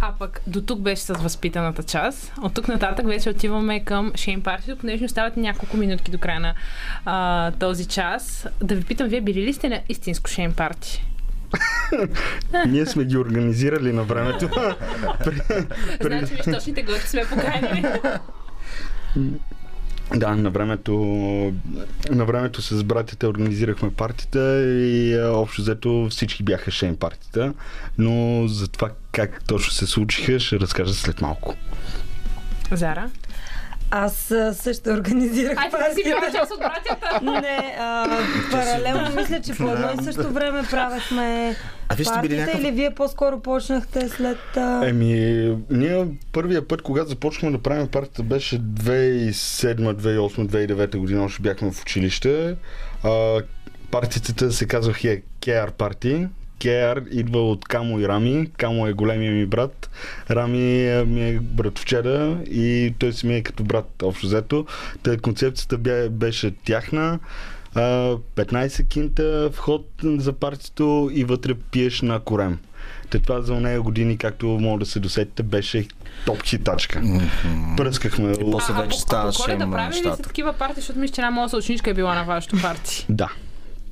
[0.00, 2.32] А пък до тук беше с възпитаната част.
[2.42, 6.54] От тук нататък вече отиваме към Шейн партито, понеже остават няколко минутки до края на
[7.04, 8.46] а, този час.
[8.62, 11.04] Да ви питам, вие били ли сте на истинско Шейн парти?
[12.66, 14.48] Ние сме ги организирали на времето.
[16.00, 17.86] Значи, виж, точните гости сме поканили.
[20.14, 20.94] Да, на времето,
[22.10, 27.54] на времето с братята организирахме партията и а, общо взето всички бяха шейн партита,
[27.98, 31.54] но за това как точно се случиха ще разкажа след малко.
[32.72, 33.10] Зара?
[33.90, 36.38] Аз също организирах Ай, ти не си била партията.
[36.38, 37.20] част от братята!
[37.22, 38.06] Не, а,
[38.50, 41.56] паралелно мисля, че по едно и също време правехме
[41.88, 42.60] А вие сте били партията някакъв...
[42.60, 44.38] или вие по-скоро почнахте след...
[44.56, 44.88] А...
[44.88, 51.42] Еми, ние първия път, когато започнахме да правим партията, беше 2007, 2008, 2009 година, още
[51.42, 52.56] бяхме в училище.
[53.04, 53.40] А,
[53.90, 55.08] партията се казваха
[55.40, 56.28] KR Party.
[56.58, 58.50] KR идва от Камо и Рами.
[58.56, 59.90] Камо е големия ми брат.
[60.30, 64.66] Рами е, ми е братовчеда и той си ми е като брат общо взето.
[65.02, 67.18] Та концепцията бе, беше тяхна.
[67.74, 67.80] А,
[68.36, 72.58] 15 кинта вход за партито и вътре пиеш на корем.
[73.10, 75.86] Те това за нея години, както мога да се досетите, беше
[76.26, 77.02] топ хитачка.
[77.76, 78.32] Пръскахме.
[78.32, 81.14] И после вече а, стана по коледа шем прави ли са такива парти, защото мисля,
[81.14, 83.06] че една моя съученичка е била на вашето парти.
[83.08, 83.28] Да,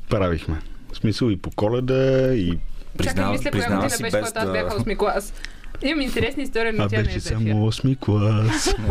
[0.08, 0.56] правихме.
[0.92, 2.58] В смисъл и по коледа, и Чакай,
[2.96, 4.70] Признава, мисля, коя признава година си беше, без когато аз бях да...
[4.74, 5.32] 8 клас.
[5.82, 7.50] Имам интересна история, но а тя не е беше за ефир.
[7.50, 8.74] само 8 клас.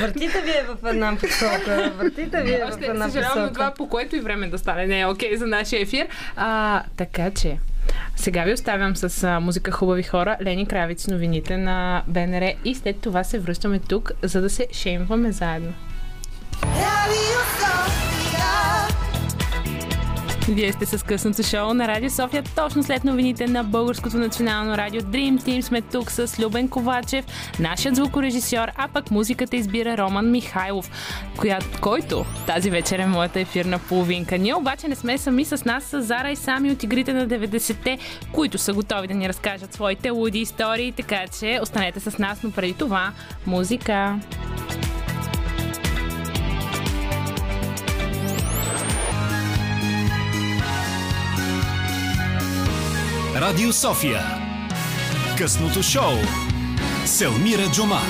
[0.00, 1.92] Въртите вие в една посока.
[1.98, 3.74] Въртите вие в Още една съжалявам на това, посока.
[3.76, 4.86] по което и време да стане.
[4.86, 6.06] Не е окей за нашия ефир.
[6.36, 7.58] А, така че,
[8.16, 12.96] Сега ви оставям с а, музика Хубави хора, Лени Кравиц, новините на БНР и след
[12.96, 15.72] това се връщаме тук, за да се шеймваме заедно.
[20.48, 25.00] Вие сте с късното шоу на Радио София, точно след новините на Българското национално радио
[25.00, 27.24] Dream Team сме тук с Любен Ковачев,
[27.60, 30.90] нашият звукорежисьор, а пък музиката избира Роман Михайлов,
[31.36, 34.38] коя, който тази вечер е моята ефирна половинка.
[34.38, 37.98] Ние обаче не сме сами с нас с Зара и сами от игрите на 90-те,
[38.32, 42.50] които са готови да ни разкажат своите луди истории, така че останете с нас, но
[42.50, 43.12] преди това
[43.46, 44.18] музика.
[53.42, 54.20] Радио София.
[55.38, 56.12] Късното шоу.
[57.04, 58.00] Селмира Джума.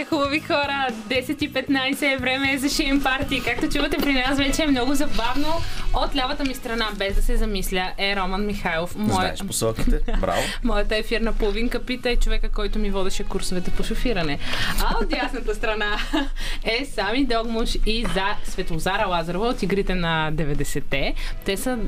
[0.00, 3.42] Е, хубави хора, 10 и 15 е време за шейм парти.
[3.44, 5.48] Както чувате при нас вече е много забавно.
[5.94, 8.96] От лявата ми страна, без да се замисля, е Роман Михайлов.
[8.96, 9.14] Мой...
[9.14, 10.00] Знаеш посоките.
[10.20, 10.42] Браво.
[10.64, 14.38] Моята ефирна половинка пита е човека, който ми водеше курсовете по шофиране.
[14.84, 15.96] А от дясната страна
[16.64, 21.14] е Сами Догмуш и за Светлозара Лазарова от игрите на 90-те.
[21.44, 21.84] Те са м-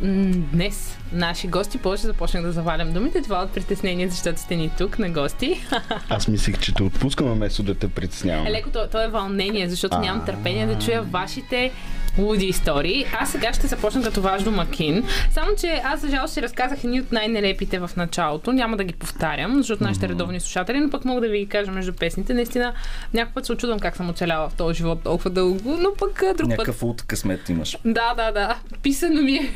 [0.52, 1.78] днес наши гости.
[1.78, 3.22] После започнах да завалям думите.
[3.22, 5.60] Това е от притеснение, защото сте ни тук на гости.
[6.08, 8.46] Аз мислих, че те отпускам вместо да те притеснявам.
[8.46, 11.72] Е, леко, то, то е вълнение, защото нямам търпение да чуя вашите
[12.18, 13.06] луди истории.
[13.20, 15.04] Аз сега ще започна като ваш домакин.
[15.30, 18.52] Само, че аз за жалост ще разказах едни от най-нелепите в началото.
[18.52, 21.70] Няма да ги повтарям, защото нашите редовни слушатели, но пък мога да ви ги кажа
[21.70, 22.34] между песните.
[22.34, 22.72] Наистина,
[23.14, 26.38] някой път се очудвам как съм оцеляла в този живот толкова дълго, но пък друг
[26.38, 27.78] път Някакъв улт късмет имаш.
[27.84, 28.56] да, да, да.
[28.82, 29.52] Писано ми е.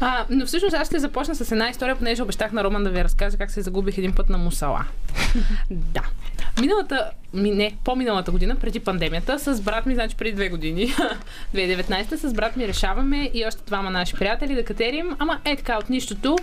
[0.00, 3.04] А, но всъщност аз ще започна с една история, понеже обещах на Роман да ви
[3.04, 4.84] разкажа как се загубих един път на Мусала.
[5.70, 6.02] да.
[6.60, 10.86] Миналата, ми, не, по-миналата година, преди пандемията, с брат ми, значи преди две години,
[11.54, 15.78] 2019, с брат ми решаваме и още двама наши приятели да катерим, ама е така
[15.78, 16.36] от нищото,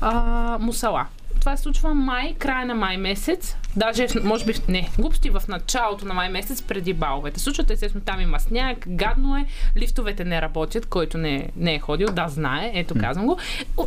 [0.00, 1.06] а, Мусала.
[1.44, 3.56] Това се случва май, края на май месец.
[3.76, 7.40] Даже, може би, не, глупости в началото на май месец преди баловете.
[7.40, 12.08] Случват, естествено, там има сняг, гадно е, лифтовете не работят, който не, не е ходил,
[12.08, 13.38] да знае, ето казвам го.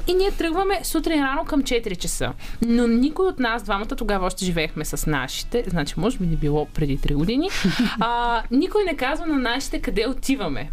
[0.08, 2.34] И ние тръгваме сутрин рано към 4 часа.
[2.62, 6.66] Но никой от нас, двамата, тогава още живеехме с нашите, значи може би не било
[6.66, 7.50] преди 3 години,
[8.00, 10.70] а, никой не казва на нашите къде отиваме.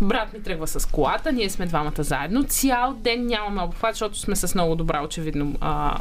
[0.00, 2.44] Брат ми тръгва с колата, ние сме двамата заедно.
[2.44, 5.98] Цял ден нямаме обхват, защото сме с много добра, очевидно, а,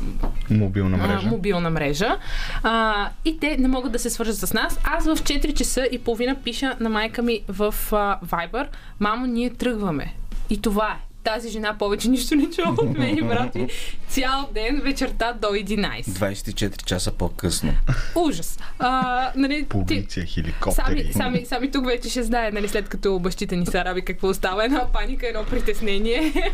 [0.49, 1.27] Мобилна мрежа.
[1.27, 2.17] а, мобилна мрежа.
[2.63, 4.79] А, и те не могат да се свържат с нас.
[4.83, 8.67] Аз в 4 часа и половина пиша на майка ми в а, Viber,
[8.99, 10.13] мамо, ние тръгваме.
[10.49, 11.09] И това е.
[11.34, 13.67] Тази жена повече нищо не чува от мен и брат ми
[14.07, 16.03] цял ден вечерта до 11.
[16.03, 17.73] 24 часа по-късно.
[18.15, 18.59] Ужас.
[18.80, 20.73] А, нали, Полиция, хеликоптери.
[20.73, 24.27] Сами, сами, сами тук вече ще знае, нали, след като бащите ни са араби, какво
[24.27, 24.63] остава.
[24.63, 26.34] Една паника, едно притеснение.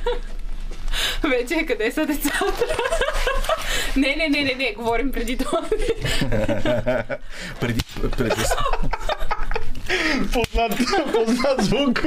[1.23, 2.65] Вече е къде са децата?
[3.95, 5.61] не, не, не, не, не, говорим преди това.
[7.59, 7.81] Преди,
[8.17, 8.41] преди
[10.33, 10.77] Познат,
[11.13, 12.03] познат звук.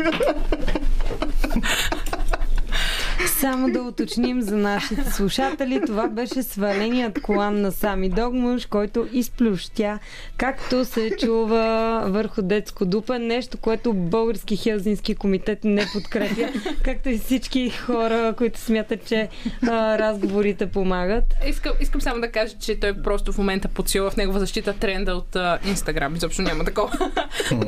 [3.27, 9.99] Само да уточним за нашите слушатели, това беше сваленият колан на Сами Догмуш, който изплющя,
[10.37, 16.49] както се чува върху детско дупе, нещо, което Български хелзински комитет не подкрепя,
[16.85, 19.29] както и всички хора, които смятат, че
[19.69, 21.25] а, разговорите помагат.
[21.47, 25.15] Искам, искам само да кажа, че той просто в момента подсила в негова защита тренда
[25.15, 26.17] от Инстаграм.
[26.17, 27.11] Изобщо няма такова,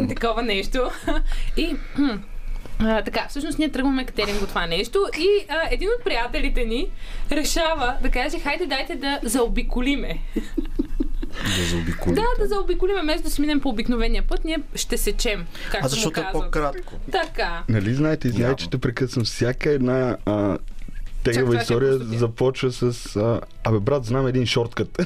[0.08, 0.90] такова нещо.
[1.56, 1.76] И
[2.80, 6.86] а, така, всъщност ние тръгваме катеринг от това нещо и а, един от приятелите ни
[7.32, 10.18] решава да каже, хайде дайте да заобиколиме.
[11.58, 12.14] да заобиколи.
[12.14, 15.88] Да, да заобиколиме, вместо да си минем по обикновения път, ние ще сечем, както А
[15.88, 16.94] защото е по-кратко.
[17.12, 17.62] Така.
[17.68, 18.56] Нали знаете, Явно.
[18.56, 19.24] че те прекъсвам.
[19.24, 20.58] Всяка една а,
[21.24, 24.98] тегава история започва с а, Абе, брат, знам един шорткът.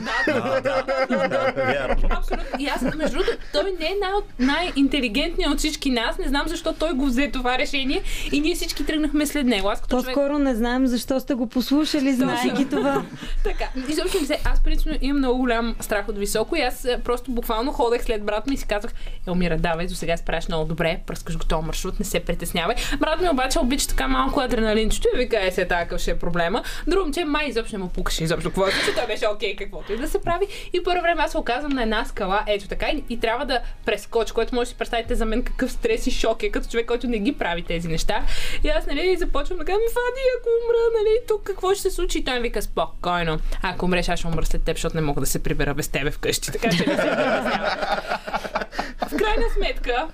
[1.56, 2.08] Вярно.
[2.10, 2.46] Абсолютно.
[2.58, 6.18] И аз, между другото, той не е най- най-интелигентният от всички нас.
[6.18, 8.02] Не знам защо той го взе това решение
[8.32, 9.68] и ние всички тръгнахме след него.
[9.68, 10.14] Аз като човек...
[10.14, 13.04] По-скоро не знаем защо сте го послушали, знаейки това.
[13.44, 14.38] Така, изобщо не се.
[14.44, 18.24] Аз принципно имам много голям страх от високо и аз е, просто буквално ходех след
[18.24, 18.92] брат ми и си казах,
[19.28, 22.76] Елмира, давай, до сега справиш много добре, пръскаш го този маршрут, не се притеснявай.
[22.98, 26.62] Брат ми обаче обича така малко адреналинчето и вика, е се така ще е проблема.
[26.86, 29.92] Друго, че май изобщо не му пукаше изобщо какво е, че той беше окей, каквото
[29.92, 30.46] и да се прави.
[30.72, 33.60] И първо време аз се оказвам на една скала, ето така, и, и трябва да
[33.86, 36.86] прескоча, което може да си представите за мен какъв стрес и шок е, като човек,
[36.86, 38.22] който не ги прави тези неща.
[38.64, 41.90] И аз, нали, започвам да кажа, ми Фади, ако умра, нали, тук какво ще се
[41.90, 42.18] случи?
[42.18, 43.38] И той ми вика, спокойно.
[43.62, 46.10] Ако умреш, аз ще умра след теб, защото не мога да се прибера без тебе
[46.10, 46.52] вкъщи.
[46.52, 47.10] Така че не се
[49.08, 50.08] в крайна сметка,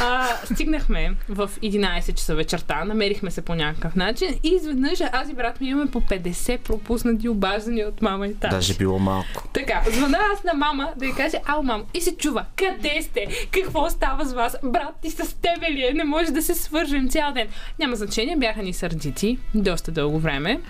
[0.00, 5.34] а, стигнахме в 11 часа вечерта, намерихме се по някакъв начин и изведнъж аз и
[5.34, 8.54] брат ми имаме по 50 пропуснати обаждания от мама и тати.
[8.54, 9.48] Даже било малко.
[9.52, 13.26] Така, звъна аз на мама да й каже, ау, мамо, и се чува, къде сте?
[13.50, 14.56] Какво става с вас?
[14.64, 15.92] Брат ти с тебе ли е?
[15.94, 17.48] Не може да се свържем цял ден.
[17.78, 20.60] Няма значение, бяха ни сърдити доста дълго време.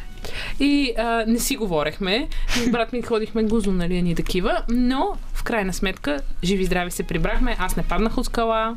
[0.60, 2.28] И а, не си говорехме.
[2.48, 4.62] С брат ми ходихме гузо, нали, ни такива.
[4.68, 7.56] Но, в крайна сметка, живи и здрави се прибрахме.
[7.58, 8.76] Аз не паднах от скала.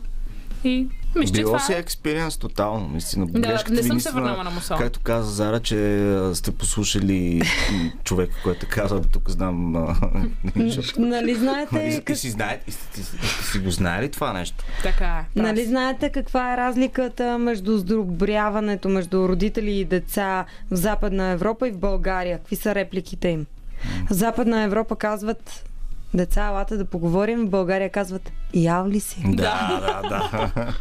[0.64, 1.78] И мисля, Било това си е.
[1.78, 3.26] експириенс тотално, наистина.
[3.28, 4.78] Да, Грешката не съм се върнала на мусал.
[4.78, 7.42] Както каза Зара, че сте послушали
[8.04, 9.72] човека, който е казал, тук знам...
[10.98, 14.64] Нали знаете, И, и, си знае, и, сте- и, сте си го знаели това нещо.
[14.84, 15.06] Така
[15.36, 15.42] е.
[15.42, 21.72] Нали знаете каква е разликата между сдобряването между родители и деца в Западна Европа и
[21.72, 22.38] в България?
[22.38, 23.46] Какви са репликите им?
[24.10, 25.64] В Западна Европа казват
[26.14, 29.24] деца, елате да поговорим, в България казват яв ли си?
[29.26, 30.74] Да, да, да.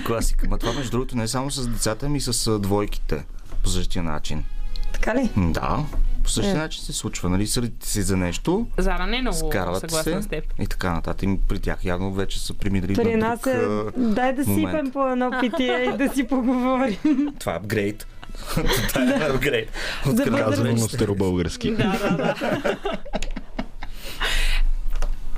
[0.06, 0.48] Класика.
[0.48, 3.24] Ма това, между другото, не е само с децата ми, и с двойките.
[3.62, 4.44] По същия начин.
[4.92, 5.30] Така ли?
[5.36, 5.78] Да.
[6.22, 6.58] По същия Е.
[6.58, 7.28] начин се случва.
[7.28, 10.44] Нали, сърдите си за нещо, Зара не е много скарват съгласна се с теб.
[10.58, 11.28] и така нататък.
[11.48, 14.70] При тях явно вече са примирили При на нас друг, е дай да момент.
[14.70, 16.96] сипем по едно питие и да си поговорим.
[17.38, 18.06] Това е апгрейд.
[18.88, 19.70] Това е апгрейд.
[20.06, 20.56] От За кръга възраст.
[20.56, 21.70] Казвам на старобългарски.
[21.70, 22.34] Да, да, да.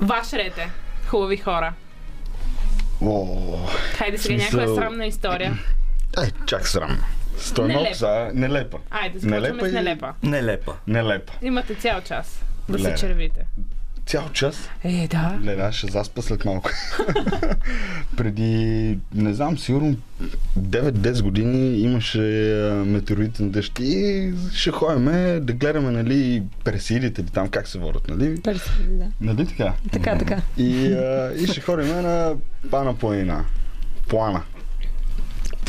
[0.01, 0.69] Ваш ред е.
[1.07, 1.73] Хубави хора.
[3.01, 3.57] О,
[3.93, 5.57] Хайде сега Смисъл- някоя срамна история.
[6.17, 7.03] Ай, чак срам.
[7.37, 7.67] Стой
[8.33, 8.77] Нелепа.
[8.91, 10.13] Айде, започваме Нелепа с и- нелепа.
[10.23, 10.73] Нелепа.
[10.87, 11.33] Нелепа.
[11.41, 13.45] Имате цял час да се червите.
[14.09, 14.69] Цял час.
[14.83, 15.39] Е, да.
[15.43, 16.69] Леле, аз ще заспа след малко.
[18.17, 19.95] Преди, не знам, сигурно
[20.59, 22.19] 9-10 години имаше
[22.85, 28.37] метеоритен дъжд и ще ходиме да гледаме, нали, персидите или там как се водят, нали?
[28.89, 29.05] да.
[29.21, 29.73] Нали така?
[29.91, 30.41] Така, така.
[30.57, 32.35] И, а, и ще ходим на
[32.71, 33.45] Пана планина.
[34.07, 34.41] Плана.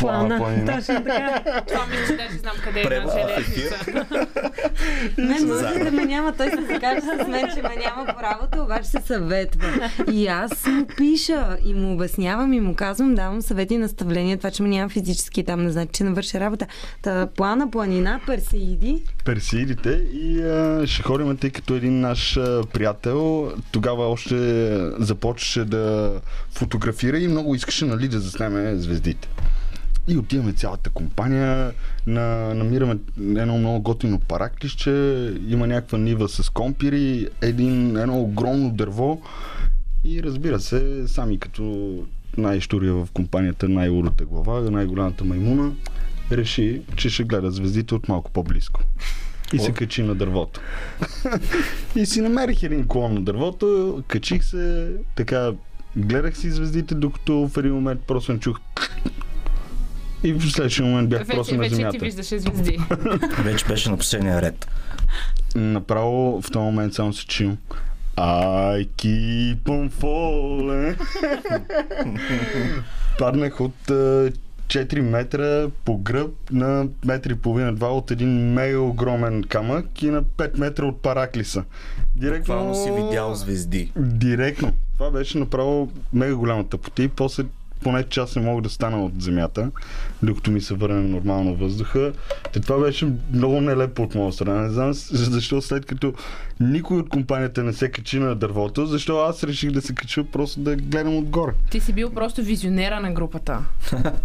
[0.00, 0.76] Плана планина.
[0.76, 1.42] Точно така.
[1.68, 4.06] Това мисля, че даже знам къде е в железница.
[5.18, 8.62] Мен може да ме няма, той се закаже с мен, че ме няма по работа,
[8.62, 9.90] обаче се съветва.
[10.12, 14.50] И аз му пиша и му обяснявам и му казвам, давам съвети и наставления, това,
[14.50, 16.66] че ме няма физически там, не значи, че не върша работа.
[17.02, 19.02] Та плана, планина, персеиди.
[19.24, 24.34] Персидите и а, ще ходим, тъй като един наш а, приятел тогава още
[24.98, 26.12] започваше да
[26.52, 29.28] фотографира и много искаше нали, да заснеме звездите.
[30.10, 31.72] И отиваме цялата компания,
[32.06, 34.90] на, намираме едно много готино параклище,
[35.48, 39.22] има някаква нива с компири, един, едно огромно дърво
[40.04, 41.94] и разбира се, сами като
[42.36, 45.72] най-штурия в компанията, най-урата глава, най-голямата маймуна,
[46.32, 48.80] реши, че ще гледа звездите от малко по-близко.
[49.52, 50.60] И се качи на дървото.
[51.96, 55.52] и си намерих един клон на дървото, качих се, така,
[55.96, 58.60] гледах си звездите, докато в един момент просто не чух
[60.24, 62.04] и в следващия момент бях просто Вече, на вече ти земята.
[62.04, 62.78] виждаше звезди.
[63.38, 64.68] Вече беше на последния ред.
[65.54, 67.58] Направо в този момент само се чим.
[68.16, 70.96] I keep on falling.
[73.18, 74.32] Паднах от а,
[74.66, 80.10] 4 метра по гръб на метри и половина, два от един мега огромен камък и
[80.10, 81.64] на 5 метра от параклиса.
[82.16, 82.54] Директно...
[82.54, 83.92] Буквално си видял звезди.
[83.96, 84.72] Директно.
[84.98, 87.44] Това беше направо мега голяма тъпота и после
[87.82, 89.70] поне час не мога да стана от земята,
[90.22, 92.12] докато ми се върне нормално въздуха.
[92.52, 94.62] Те това беше много нелепо от моя страна.
[94.62, 96.14] Не знам защо след като
[96.60, 100.60] никой от компанията не се качи на дървото, защо аз реших да се кача просто
[100.60, 101.52] да гледам отгоре.
[101.70, 103.64] Ти си бил просто визионера на групата.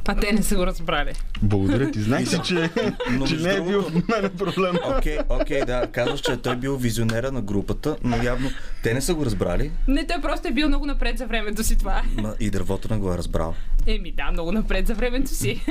[0.07, 1.13] А те не са го разбрали.
[1.41, 2.01] Благодаря ти.
[2.01, 2.69] Знаех си, че,
[3.11, 4.75] Но че не е бил в мен проблем.
[4.97, 5.87] Окей, окей, да.
[5.91, 8.49] Казваш, че той бил визионера на групата, но явно
[8.83, 9.71] те не са го разбрали.
[9.87, 12.01] Не, той просто е бил много напред за времето си това.
[12.17, 13.53] Ма и дървото не го е разбрал.
[13.87, 15.61] Еми да, много напред за времето си.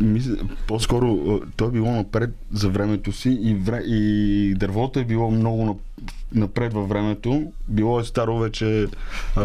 [0.00, 0.36] Мисля,
[0.66, 5.30] по-скоро а, то е било напред за времето си и, вре, и дървото е било
[5.30, 5.74] много на,
[6.34, 7.52] напред във времето.
[7.68, 8.86] Било е старо вече.
[9.36, 9.44] А,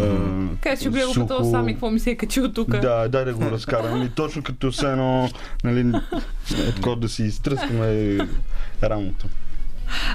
[0.61, 1.19] Къде ще го сухо.
[1.19, 2.69] пътувал сам и какво ми се е качил тук.
[2.69, 4.01] Да, дай да го разкарам.
[4.03, 5.29] И точно като все едно,
[5.63, 5.93] нали,
[6.69, 8.17] откъде да си изтръскаме
[8.83, 9.27] рамото.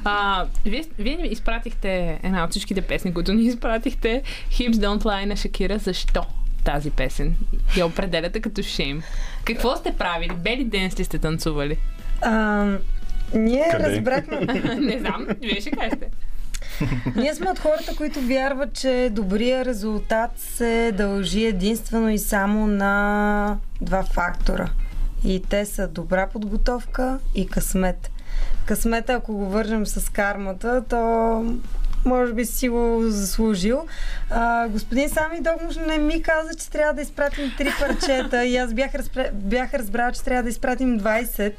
[0.04, 4.22] А, вие, вие ни изпратихте една от всичките песни, които ни изпратихте.
[4.50, 5.78] Hips Don't Lie на Шакира.
[5.78, 6.22] Защо
[6.64, 7.36] тази песен?
[7.76, 9.02] Я определяте като шейм.
[9.44, 10.32] Какво сте правили?
[10.36, 11.76] Бели денс ли сте танцували?
[12.20, 12.64] А,
[13.34, 13.90] ние Къде?
[13.90, 14.40] разбрахме.
[14.80, 16.06] Не знам, вие ще кажете.
[17.16, 23.56] Ние сме от хората, които вярват, че добрия резултат се дължи единствено и само на
[23.80, 24.68] два фактора.
[25.24, 28.10] И те са добра подготовка и късмет.
[28.64, 31.44] Късмета, ако го вържем с кармата, то
[32.04, 33.86] може би си го заслужил.
[34.30, 38.74] А, господин Сами Догмуш не ми каза, че трябва да изпратим три парчета и аз
[38.74, 39.30] бях, разпре...
[39.34, 41.52] бях разбрала, че трябва да изпратим 20.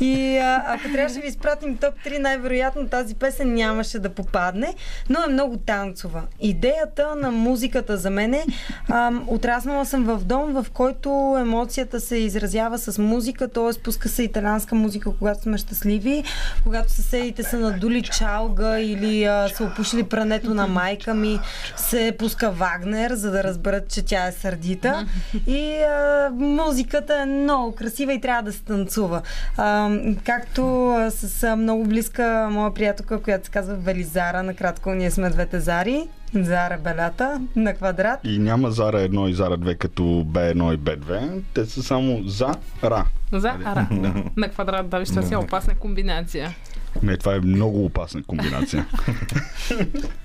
[0.00, 4.74] И а, ако трябваше да ви изпратим топ 3, най-вероятно тази песен нямаше да попадне,
[5.10, 6.22] но е много танцова.
[6.40, 8.44] Идеята на музиката за мен е,
[8.90, 13.82] ам, отраснала съм в дом, в който емоцията се изразява с музика, т.е.
[13.82, 16.24] пуска се италянска музика, когато сме щастливи,
[16.64, 21.40] когато съседите са надули чалга или а, са опушили прането на майка ми,
[21.76, 25.06] се пуска Вагнер, за да разберат, че тя е сърдита.
[25.46, 29.22] И а, музиката е много красива и трябва да се танцува.
[29.56, 29.90] А,
[30.24, 35.30] както а, с а, много близка моя приятелка, която се казва Велизара, накратко ние сме
[35.30, 38.20] двете Зари, Зара Белята на квадрат.
[38.24, 41.40] И няма Зара 1 и Зара 2 като B1 и B2.
[41.54, 42.54] Те са само за
[42.84, 43.04] Ра.
[43.32, 43.88] За ара.
[44.36, 46.54] На квадрат, да, виж, това си е опасна комбинация.
[47.02, 48.86] Не, това е много опасна комбинация.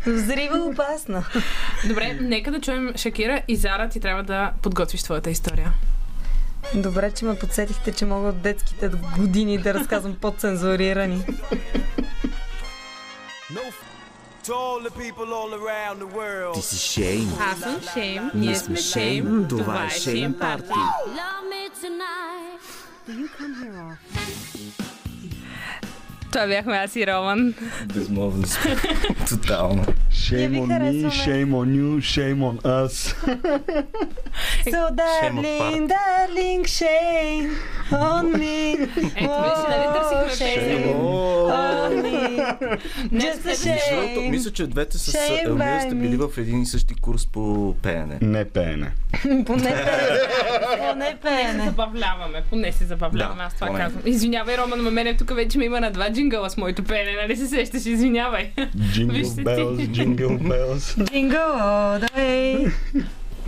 [0.06, 1.26] Взрива опасна.
[1.88, 5.74] Добре, нека да чуем Шакира и Зара, ти трябва да подготвиш твоята история.
[6.76, 10.16] Добре, че ме подсетихте, че мога от детските години да разказвам
[16.06, 16.54] world.
[16.54, 17.30] Ти си Шейн.
[17.40, 20.70] Аз съм Шейм, ние сме Шейм, това е Шейм Парти.
[20.70, 22.28] Love me tonight.
[26.38, 27.54] Това бяхме аз и Роман.
[27.94, 28.60] Безмолвност.
[29.30, 29.86] Тотално.
[30.12, 32.96] Shame on me, shame on you, shame on us.
[34.74, 37.50] So darling, darling, shame
[37.92, 38.74] on me.
[39.16, 42.18] Ето, виж, нали търсихме shame on me.
[43.14, 44.30] Just a Защото shame.
[44.30, 45.16] мисля, че двете с
[45.46, 48.18] Елмира сте били в един и същи курс по пеене.
[48.22, 48.92] Не пеене.
[49.46, 49.86] Поне пеене.
[50.90, 51.66] Поне пеене.
[51.66, 53.80] Забавляваме, поне се забавляваме, Да, аз това поне.
[53.80, 54.02] казвам.
[54.06, 57.36] Извинявай, Роман, ма мене тук вече ме има на два джингъла с моето пеене, нали
[57.38, 57.86] се сещаш?
[57.86, 58.52] Извинявай.
[58.56, 59.86] Bells.
[61.06, 62.72] Jingle all the way.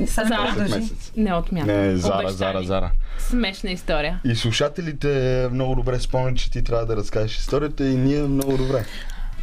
[0.05, 0.81] Само Зара.
[1.17, 1.73] Не отмяна.
[1.73, 2.37] Не, Зара, Обещани.
[2.37, 2.91] Зара, Зара.
[3.19, 4.19] Смешна история.
[4.25, 5.07] И слушателите
[5.51, 8.85] много добре спомнят, че ти трябва да разкажеш историята и ние много добре.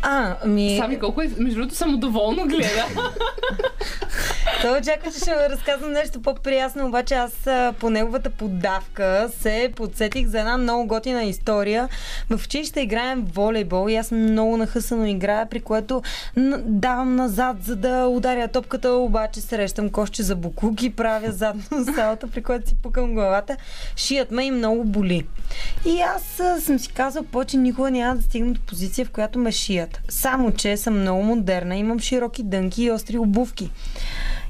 [0.08, 0.76] А, ми...
[0.78, 2.84] Сами колко е, между другото, самодоволно гледа.
[4.62, 7.32] Той очаква, че ще разказвам нещо по-приясно, обаче аз
[7.80, 11.88] по неговата поддавка се подсетих за една много готина история.
[12.30, 16.02] В училище играем волейбол и аз много нахъсано играя, при което
[16.64, 22.26] давам назад, за да ударя топката, обаче срещам кошче за буклук и правя задно салата,
[22.26, 23.56] при което си пукам главата.
[23.96, 25.26] Шият ме и много боли.
[25.86, 26.22] И аз
[26.64, 29.95] съм си казал, повече никога няма да стигна до позиция, в която ме шият.
[30.08, 33.70] Само, че съм много модерна, имам широки дънки и остри обувки.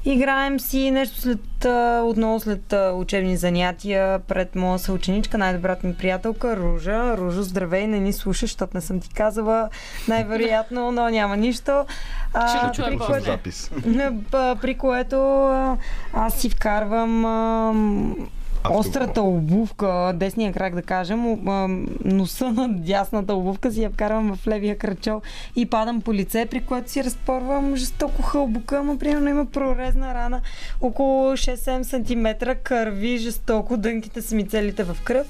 [0.05, 1.65] Играем си нещо след,
[2.03, 7.17] отново след учебни занятия пред моя съученичка, най-добрата ми приятелка Ружа.
[7.17, 9.69] Ружо, здравей, не ни слушаш, защото не съм ти казала
[10.07, 11.85] най-вероятно, но няма нищо.
[12.33, 13.71] А, Ще при, което, Запис.
[14.61, 15.17] при което
[16.13, 17.25] аз си вкарвам
[18.71, 21.37] острата обувка, десния крак да кажем,
[22.05, 25.21] носа на дясната обувка си я вкарвам в левия кръчол
[25.55, 30.41] и падам по лице, при което си разпорвам жестоко хълбука, но примерно има прорезна рана
[30.81, 35.27] около 6-7 см, кърви жестоко, дънките са ми целите в кръв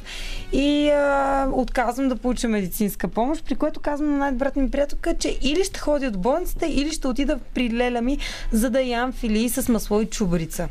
[0.52, 5.38] и а, отказвам да получа медицинска помощ, при което казвам на най-добрата ми приятелка, че
[5.42, 8.18] или ще ходя от болницата, или ще отида при леля ми,
[8.52, 10.68] за да ям филии с масло и чубрица.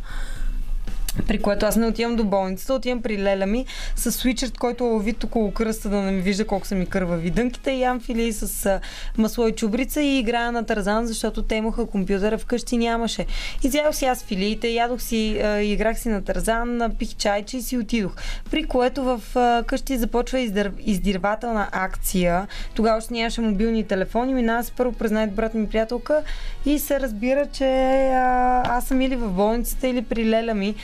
[1.29, 4.93] При което аз не отивам до болницата, отивам при леля ми с свичърт, който е
[4.93, 8.33] овит около кръста, да не ми вижда колко са ми кървави дънките и ям филии
[8.33, 8.81] с
[9.19, 13.27] масло и чубрица и играя на Тарзан, защото те имаха компютъра вкъщи нямаше.
[13.63, 18.17] Изядох си аз филиите, ядох си, играх си на Тарзан, пих чайче и си отидох.
[18.51, 19.21] При което в
[19.67, 20.73] къщи започва издър...
[20.85, 22.47] издирвателна акция.
[22.75, 26.23] Тогава още нямаше мобилни телефони, минава се първо през най-добрата ми приятелка
[26.67, 27.67] и се разбира, че
[28.65, 30.75] аз съм или в болницата, или при леля ми.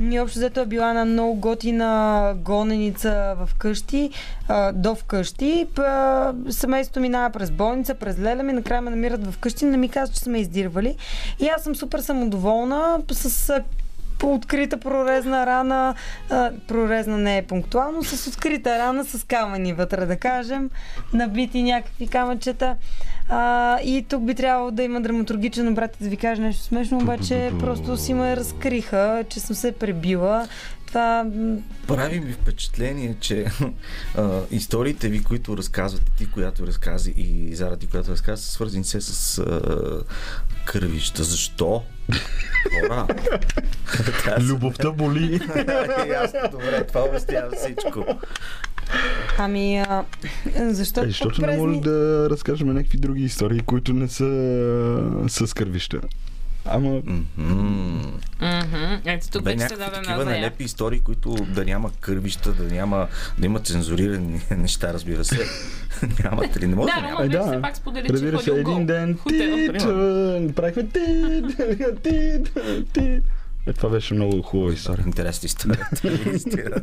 [0.00, 4.10] Ние общо взето е била една много готина гоненица в къщи,
[4.48, 5.66] а, до вкъщи.
[5.74, 9.88] П- семейството минава през болница, през леля ми, накрая ме намират в къщи, не ми
[9.88, 10.96] казват, че са ме издирвали.
[11.40, 13.62] И аз съм супер самодоволна с а,
[14.26, 15.94] открита прорезна рана,
[16.30, 20.70] а, прорезна не е пунктуално, с открита рана с камъни вътре, да кажем,
[21.12, 22.76] набити някакви камъчета.
[23.28, 27.52] А, и тук би трябвало да има драматургичен обрат да ви кажа нещо смешно, обаче
[27.58, 30.48] просто си ме разкриха, че съм се пребила.
[30.86, 31.26] Това
[31.86, 33.46] Прави ми впечатление, че
[34.16, 38.84] а, историите ви, които разказвате, ти, която разкази и Зара, ти, която разказа, са свързани
[38.84, 39.60] се с а,
[40.70, 41.24] кървища.
[41.24, 41.82] Защо?
[42.80, 43.06] Хора.
[44.40, 45.32] Любовта боли.
[46.08, 48.04] Ясно, добре, това обяснява всичко.
[49.38, 50.04] Ами, а,
[50.56, 54.26] защо Е, защото през не може да разкажем някакви други истории, които не са
[55.28, 56.00] с кървища.
[56.64, 57.24] Ама, Мгм.
[58.40, 59.00] Мгм.
[59.04, 63.06] Ето тук Бе, вече се даде такива нелепи истории, които да няма кървища, да няма,
[63.38, 65.38] да има цензурирани неща, разбира се.
[66.24, 66.66] Нямате ли?
[66.66, 67.24] Не може да, Да, няма.
[67.24, 67.42] Е, да.
[67.42, 69.18] все пак сподели, че разбира се, един ден
[70.52, 72.50] правихме тит.
[73.66, 75.04] Е, това беше много хубава история.
[75.06, 76.74] Интересна история.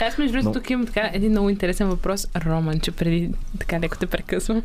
[0.00, 3.80] Аз между другото Но- тук имам така един много интересен въпрос, Роман, че преди така
[3.80, 4.62] леко те прекъсвам.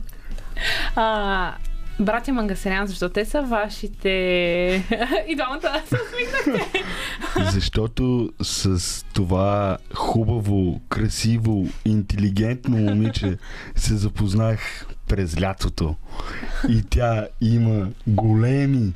[0.96, 1.54] А,
[2.00, 4.10] братя Мангасерян, защо те са вашите...
[5.28, 6.84] И двамата се усмихнахте.
[7.52, 13.38] Защото с това хубаво, красиво, интелигентно момиче
[13.76, 15.96] се запознах през лятото.
[16.70, 18.94] И тя има големи,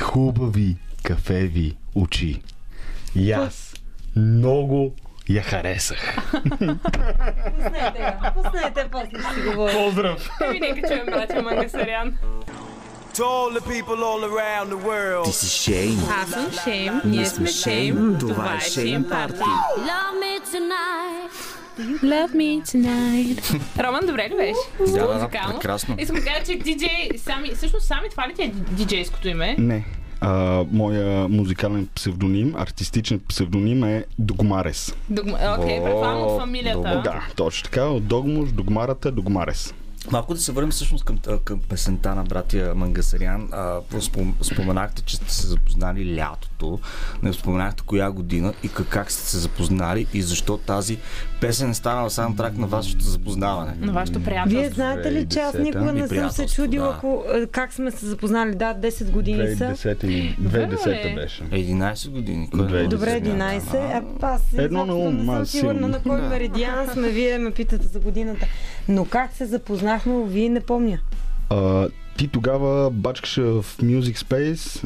[0.00, 2.42] хубави, кафеви очи.
[3.14, 3.74] И аз
[4.16, 4.94] много
[5.28, 6.16] я харесах.
[7.56, 9.76] Пуснете я, пуснете, после ще си говорим.
[9.76, 10.30] Поздрав!
[10.44, 12.14] Еми, нека чуем братя Мангасерян.
[13.14, 15.24] To all the people all around the world.
[15.24, 15.98] Ти си Шейн.
[16.22, 19.38] Аз съм Шейм, ние сме Шейм, това е Шейм Парти.
[19.78, 21.30] Love me tonight.
[22.02, 23.60] Love me tonight.
[23.78, 24.92] Роман, добре ли беше?
[24.92, 25.96] Да, да, прекрасно.
[25.98, 29.56] Искам да кажа, че диджей сами, всъщност сами това ли ти е диджейското име?
[29.58, 29.84] Не.
[30.24, 34.94] А, моя музикален псевдоним, артистичен псевдоним е Догмарес.
[35.12, 37.00] Догма- Окей, О, предполагам от фамилията.
[37.04, 37.84] Да, точно така.
[37.84, 39.74] От Догмуш, Догмарата, Догмарес.
[40.10, 43.48] Малко да се върнем всъщност към, към песента на братия Мангасарян.
[43.52, 43.58] А,
[43.92, 46.78] спом- споменахте, че сте се запознали лятото.
[47.22, 50.98] Не споменахте коя година и как, как сте се запознали и защо тази
[51.40, 53.74] песен е станала сам трак на вашето запознаване.
[53.80, 54.60] На вашето приятелство.
[54.60, 55.62] Вие знаете ли, че аз 2010-та?
[55.62, 56.94] никога не съм се чудила да.
[56.96, 58.54] ако, как сме се запознали.
[58.54, 59.64] Да, 10 години са.
[59.64, 61.42] 2010 и 2010 беше.
[61.42, 62.48] 11 години.
[62.50, 62.86] Кой Две- е?
[62.86, 63.74] Добре, 11.
[63.74, 66.28] А аз Едно на ум, не съм сигурна на кой Да.
[66.28, 67.08] меридиан сме.
[67.08, 68.46] Вие ме питате за годината.
[68.88, 69.46] Но как се
[69.94, 71.00] запознахме, вие не помня.
[71.50, 74.84] А, ти тогава бачкаше в Music Space,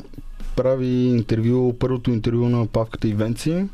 [0.59, 3.65] прави интервю, първото интервю на Павката и Венци.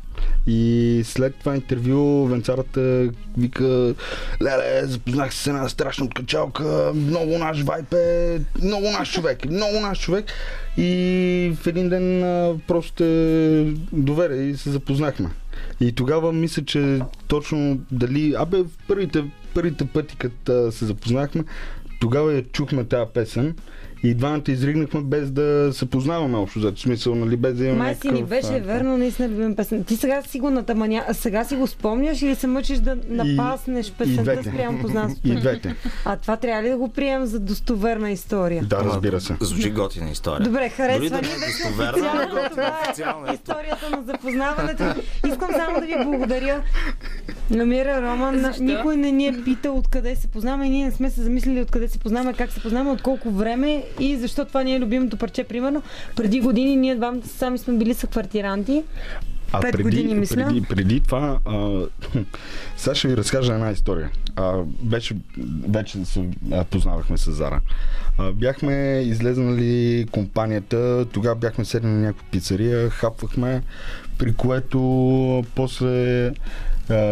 [0.47, 3.93] И след това интервю Венцарата вика
[4.41, 9.79] Леле, запознах се с една страшна откачалка, много наш вайп е, много наш човек, много
[9.79, 10.25] наш човек.
[10.77, 12.21] И в един ден
[12.67, 15.29] просто те доверя и се запознахме.
[15.79, 18.35] И тогава мисля, че точно дали...
[18.37, 19.23] Абе, в първите,
[19.53, 21.43] първите пъти, като се запознахме,
[22.01, 23.55] тогава я чухме тази песен
[24.03, 27.95] и двамата изригнахме без да се познаваме общо, за смисъл, нали, без да имаме Май
[27.95, 29.83] си ни беше а, верно наистина любим песен.
[29.83, 31.03] Ти сега си го натаманя...
[31.11, 35.27] Сега си го спомняш или се мъчиш да напаснеш песента спрямо познанството?
[35.27, 35.75] И двете.
[36.05, 38.63] А това трябва ли да го приемем за достоверна история?
[38.63, 39.35] Да, разбира се.
[39.41, 40.45] Звучи готина история.
[40.45, 41.27] Добре, харесва да ни.
[41.27, 42.25] е достоверна,
[42.83, 43.35] Официално това е е.
[43.35, 44.83] историята на запознаването.
[45.27, 46.63] Искам само да ви благодаря.
[47.49, 48.63] Намира Роман, Защо?
[48.63, 51.87] никой не ни е питал откъде се познаваме и ние не сме се замислили откъде
[51.87, 55.43] се познаваме, как се познаваме, от колко време и защо това ни е любимото парче.
[55.43, 55.83] Примерно,
[56.15, 58.83] преди години ние двамата сами сме били съквартиранти.
[59.51, 60.45] А преди, години, мисля.
[60.45, 61.81] преди, преди това, а,
[62.77, 64.09] сега ще ви разкажа една история.
[64.35, 65.15] А, беше,
[65.67, 67.61] вече се а, познавахме с Зара.
[68.17, 73.63] А, бяхме излезнали компанията, тогава бяхме седнали на някаква пицария, хапвахме,
[74.17, 76.31] при което после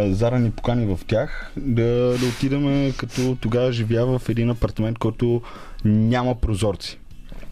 [0.07, 5.41] Зара ни покани в тях да, да отидем, като тогава живя в един апартамент, който
[5.85, 6.99] няма прозорци.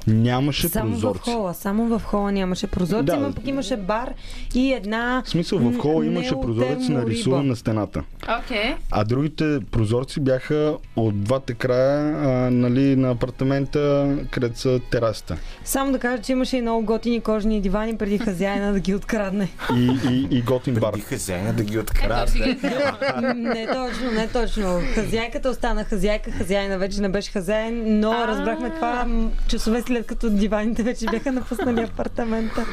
[0.08, 1.32] Нямаше Само в прозорци.
[1.32, 3.18] хола, само в хола нямаше прозорци, Да.
[3.18, 4.14] но пък имаше бар
[4.56, 8.04] и една В смисъл, в хола имаше прозорец нарисуван на стената.
[8.40, 8.76] Окей.
[8.92, 13.82] А другите прозорци бяха от двата края а, нали, на апартамента,
[14.32, 15.38] където са терасата.
[15.64, 19.50] Само да кажа, че имаше и много готини кожни дивани преди хазяина да ги открадне.
[19.76, 20.92] И, и, и готин бар.
[20.92, 22.58] Преди хазяина да ги открадне.
[22.62, 23.34] сега.
[23.36, 24.80] не точно, не точно.
[24.96, 29.08] Хазяйката остана хазяйка, хазяина вече не беше хазяин, но разбрахме това
[29.48, 32.66] часове след като диваните вече бяха напуснали апартамента.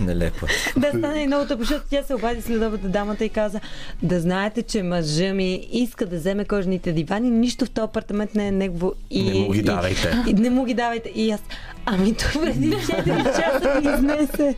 [0.00, 0.46] Нелепо.
[0.76, 3.60] да стане и много тъпо, защото тя се обади след обеда дамата и каза
[4.02, 8.48] да знаете, че мъжа ми иска да вземе кожните дивани, нищо в този апартамент не
[8.48, 8.92] е негово.
[9.10, 10.16] И, Не му ги и- давайте.
[10.26, 11.08] И, не му ги давайте.
[11.08, 11.40] И аз,
[11.86, 14.54] ами то преди 4 часа ми изнесе.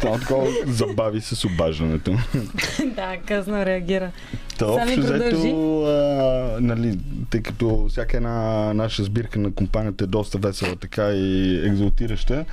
[0.00, 2.16] Това такова забави с обаждането.
[2.96, 4.10] да, късно реагира.
[4.58, 6.98] Та общо взето, а, нали,
[7.30, 12.44] тъй като всяка една наша сбирка на компанията е доста весела така и екзалтираща,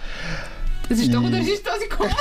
[0.91, 2.11] Защо го държиш този колон?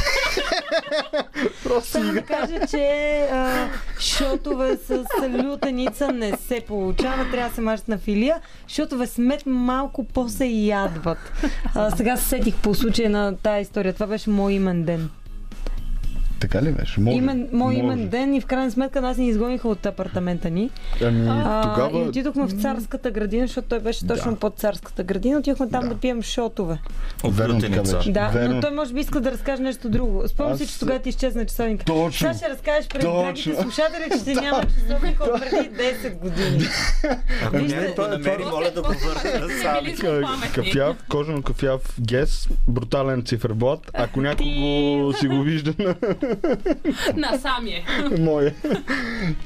[1.82, 3.68] Само да кажа, че а,
[4.00, 5.04] шотове с
[5.44, 8.40] лютеница не се получава, трябва да се мажат на филия.
[8.68, 11.32] Шотове с мед малко по-се ядват.
[11.74, 13.92] А, сега се сетих по случая на тази история.
[13.92, 15.10] Това беше мой имен ден.
[16.40, 17.00] Така ли беше?
[17.00, 17.16] Може.
[17.16, 17.78] Имен, мой може.
[17.78, 20.70] имен ден и в крайна сметка нас ни изгониха от апартамента ни.
[21.02, 21.98] Ами, А, И тогава...
[21.98, 24.38] отидохме в царската градина, защото той беше точно Да.
[24.38, 25.38] под царската градина.
[25.38, 25.88] Отидохме там Да.
[25.88, 26.78] да, пием шотове.
[27.24, 28.12] От Верно така беше.
[28.12, 28.54] Да, Верно.
[28.54, 30.28] но той може би иска да разкаже нещо друго.
[30.28, 31.84] Спомням си, Аз- че тогава ти изчезна часовника.
[31.84, 32.12] Точно.
[32.12, 33.22] Сега ще разкажеш пред Точно.
[33.22, 36.64] драгите слушатели, че ще няма часовник от преди 10 години.
[37.44, 40.50] Ако Вижте, го това- намери, моля да го върне Ка- злопаметни.
[40.54, 43.90] Кафяв, кожано кафяв гес, брутален циферблат.
[43.94, 45.94] Ако някой го си го вижда на
[47.16, 47.82] Насам е.
[48.20, 48.54] моя.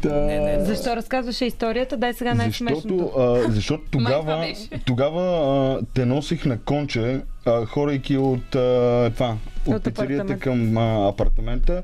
[0.02, 0.09] Та...
[0.15, 0.65] Не, не, не.
[0.65, 1.97] Защо разказваше историята?
[1.97, 2.97] Дай сега най-смешното.
[2.97, 4.47] Защото, а, защото тогава,
[4.85, 9.36] тогава а, те носих на конче, а, хорейки от, а, това,
[9.66, 10.39] от, От апартамента.
[10.39, 11.82] към а, апартамента.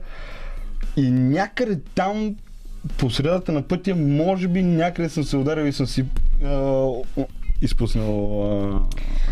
[0.96, 2.36] И някъде там,
[2.98, 6.04] по средата на пътя, може би някъде съм се ударил и съм си
[6.44, 6.86] а,
[7.62, 8.80] изпуснал а,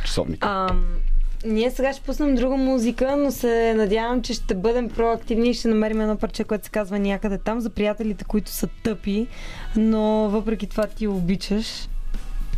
[0.05, 0.49] часовника.
[0.71, 0.85] Ам,
[1.45, 5.69] ние сега ще пуснем друга музика, но се надявам, че ще бъдем проактивни и ще
[5.69, 9.27] намерим едно парче, което се казва някъде там за приятелите, които са тъпи,
[9.77, 11.89] но въпреки това ти обичаш.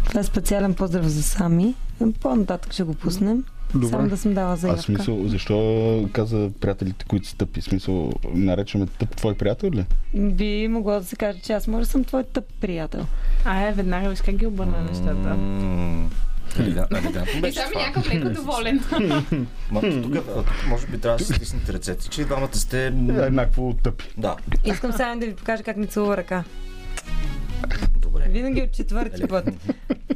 [0.09, 1.75] Това е специален поздрав за Сами.
[2.21, 3.45] По-нататък ще го пуснем.
[3.91, 4.83] Само да съм дала А заявка.
[4.83, 7.61] смисъл, защо каза приятелите, които са тъпи?
[7.61, 9.85] Смисъл, наречаме тъп твой приятел ли?
[10.15, 13.07] Би могло да се каже, че аз може да съм твой тъп приятел.
[13.45, 15.37] А, е, веднага виж как ги обърна нещата.
[16.59, 17.83] М, елега- Елегантно И беше сами това.
[17.83, 18.81] някакъв леко доволен.
[20.03, 22.91] Тук, а, може би трябва да си стиснете ръцете, че и двамата сте...
[22.93, 24.05] м, Еднакво тъпи.
[24.17, 26.45] Да, Искам сега да ви покажа как ми целува ръка.
[27.97, 28.27] добре.
[28.29, 29.45] Винаги от четвърти път.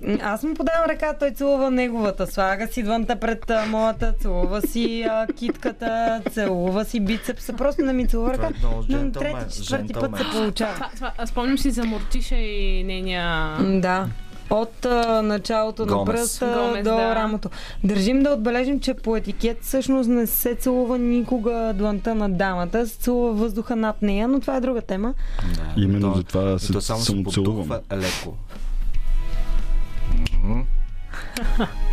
[0.03, 2.27] М, Аз му подавам ръка, той целува неговата.
[2.27, 7.53] Слага си двънта пред а, моята, целува си а, китката, целува си бицепса.
[7.53, 8.47] Просто не ми целува ръка.
[8.47, 10.87] е много Но трети, четвърти път се получава.
[11.27, 13.27] Спомням си за Мортиша и нейния...
[13.59, 14.09] М, Да.
[14.51, 16.07] От а, началото на Гомес.
[16.13, 17.15] пръста Гомес, до да.
[17.15, 17.51] рамото.
[17.85, 22.97] Държим да отбележим, че по етикет всъщност не се целува никога дланта на дамата, се
[22.97, 25.15] целува въздуха над нея, но това е друга тема.
[25.55, 27.15] Да, Именно то- за това се то само се
[27.93, 28.37] леко.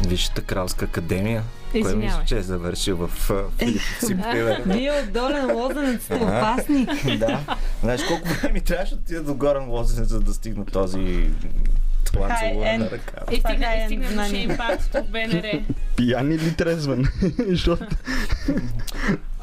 [0.08, 1.44] Висшата кралска академия.
[1.74, 4.62] Кой мисля, че е завършил в а, Филип Симпилер?
[4.66, 6.88] Вие от долен лозенец сте опасни.
[7.18, 7.40] да.
[7.82, 11.30] Знаеш колко време ми трябваше да отида до Горен Лозенец, за да стигна този
[12.14, 12.78] end.
[12.78, 13.22] на ръка.
[13.32, 14.08] И стигна, е стигна
[14.94, 15.64] до БНР.
[15.96, 17.06] Пиян или трезвен?
[17.48, 17.86] Защото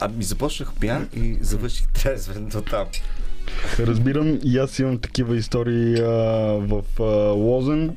[0.01, 2.87] Ами започнах пиян и завърших трезвен до там.
[3.79, 6.05] разбирам и аз имам такива истории а,
[6.61, 7.97] в а, Лозен,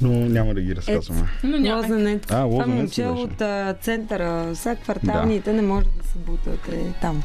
[0.00, 1.28] но няма да ги разказваме.
[1.44, 2.22] Лозенец.
[2.22, 7.22] А, Това Лозенец момче от а, центъра, са кварталните, не може да се бутате там.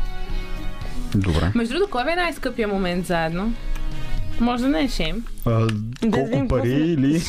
[1.16, 1.52] Добре.
[1.56, 3.54] Между другото, кой е най-скъпия момент заедно?
[4.40, 5.26] Може да не е шем.
[5.46, 5.68] А,
[6.02, 7.22] видим колко пари сме- или...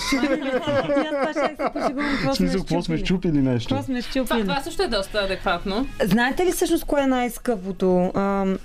[1.57, 3.39] Това В смисъл, какво сме щупили.
[3.39, 3.69] нещо?
[3.69, 4.43] Какво сме Това, щупили?
[4.43, 5.87] това също е доста адекватно.
[6.05, 8.13] Знаете ли всъщност кое е най-скъпото?
[8.17, 8.59] Ам,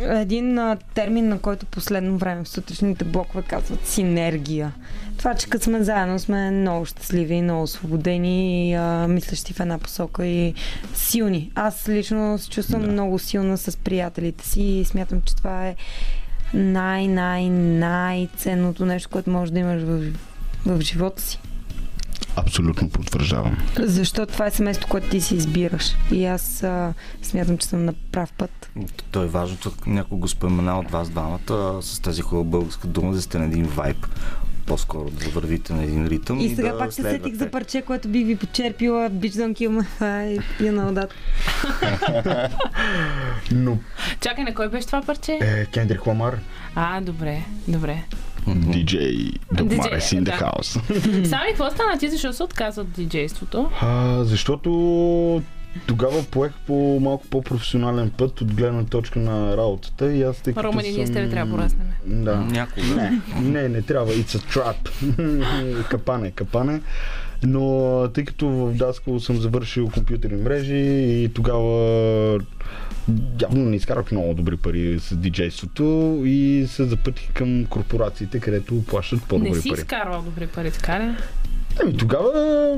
[0.00, 4.72] един а, термин, на който последно време в сутрешните блокове казват синергия.
[5.18, 8.36] Това, че като сме заедно, сме много щастливи, много освободени
[8.70, 10.54] и а, мислещи в една посока и
[10.94, 11.50] силни.
[11.54, 12.88] Аз лично се чувствам Да.
[12.88, 15.74] много силна с приятелите си и смятам, че това е
[16.54, 20.12] най-най-най-ценното нещо, което може да имаш в,
[20.66, 21.40] в живота си.
[22.36, 23.58] Абсолютно потвърждавам.
[23.78, 25.96] Защото това е семейство, което ти си избираш.
[26.12, 28.70] И аз а, смятам, че съм на прав път.
[29.10, 33.22] То е важното, някой го спомена от вас двамата с тази хубава българска дума, да
[33.22, 34.06] сте на един вайб.
[34.66, 36.40] По-скоро да вървите на един ритъм.
[36.40, 39.80] И сега да пак се сетих за парче, което би ви почерпила Bitch Don't Kill
[39.80, 41.10] Me High, you know that.
[43.52, 43.78] Но
[44.20, 45.38] Чакай, на кой беше това парче?
[45.42, 46.38] е, Кендрик Ламар,
[46.74, 48.02] А, добре, добре.
[48.46, 48.96] DJ
[49.52, 50.80] Догмар is in the house.
[51.28, 53.70] Сами, какво стана ти, защо се отказа от диджейството?
[53.80, 54.70] А, защото
[55.86, 60.64] тогава поех по малко по-професионален път от гледна точка на работата и аз тъй като
[60.64, 61.86] Романи, ние с съм- тебе трябва да пораснем.
[62.06, 62.36] Да.
[62.36, 62.86] Някога.
[62.86, 64.12] Не, не, не трябва.
[64.12, 64.90] It's a trap.
[65.84, 66.80] капане, капане.
[67.42, 67.70] Но
[68.08, 72.40] тъй като в Даскал съм завършил компютърни мрежи и тогава
[73.42, 75.82] явно не изкарах много добри пари с диджейството
[76.24, 79.78] и се запътих към корпорациите, където плащат Не по-добри си пари.
[79.78, 81.14] изкарвал добри пари, така ли?
[81.80, 82.76] Ами тогава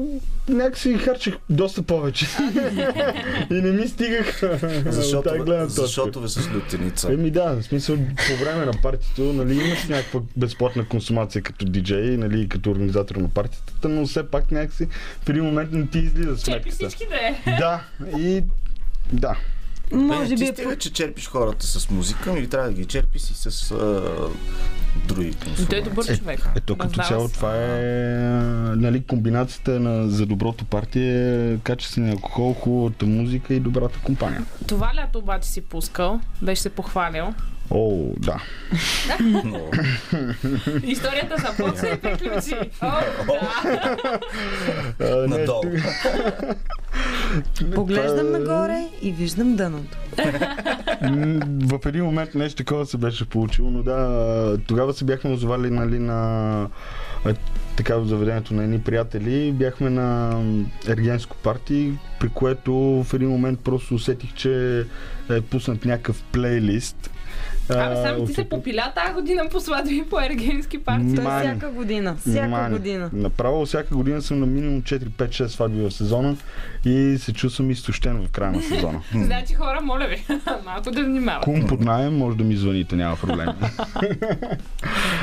[0.49, 2.27] някакси харчих доста повече.
[3.51, 5.83] и не ми стигах от Защото, гледна точка.
[5.83, 7.13] защото ви с лютеница.
[7.13, 12.17] Еми да, в смисъл по време на партито, нали, имаш някаква безплатна консумация като диджей,
[12.17, 14.89] нали, като организатор на партията, но все пак някакси
[15.23, 16.77] в един момент не ти излиза сметката.
[16.77, 17.57] всички да е.
[17.59, 17.81] Да,
[18.19, 18.43] и
[19.13, 19.37] да.
[19.93, 22.85] Може Бе, би ти е стига, че черпиш хората с музика, или трябва да ги
[22.85, 24.03] черпиш и с а,
[25.09, 25.35] други
[25.71, 26.49] Той е добър човек.
[26.57, 27.35] Ето като Раздава цяло се.
[27.35, 27.85] това е
[28.77, 34.45] нали, комбинацията на, за доброто партие, качествения алкохол, хубавата музика и добрата компания.
[34.67, 37.35] Това лято обаче си пускал, беше се похвалил.
[37.71, 38.43] О, да.
[40.83, 42.71] Историята започна и приключи.
[42.81, 42.91] О,
[44.99, 45.27] да.
[45.29, 45.63] Надолу.
[47.75, 49.99] Поглеждам нагоре и виждам дъното.
[51.67, 55.99] В един момент нещо такова се беше получило, но да, тогава се бяхме озовали нали,
[55.99, 56.69] на
[57.77, 59.53] така в заведението на едни приятели.
[59.53, 60.41] Бяхме на
[60.89, 64.85] ергенско парти, при което в един момент просто усетих, че
[65.31, 67.11] е пуснат някакъв плейлист.
[67.71, 71.15] Абе, А, само ти се попиля тази година по сватби и по ергенски парти.
[71.15, 71.49] Той Мани.
[71.49, 72.17] всяка година.
[72.21, 72.73] Всяка Мани.
[72.77, 73.11] година.
[73.13, 76.37] Направо всяка година съм на минимум 4-5-6 сватби в сезона
[76.85, 79.01] и се чувствам изтощен в края на сезона.
[79.15, 80.25] Значи хора, моля ви,
[80.65, 81.45] малко да внимавате.
[81.45, 83.49] Кум под найем, може да ми звъните, няма проблем.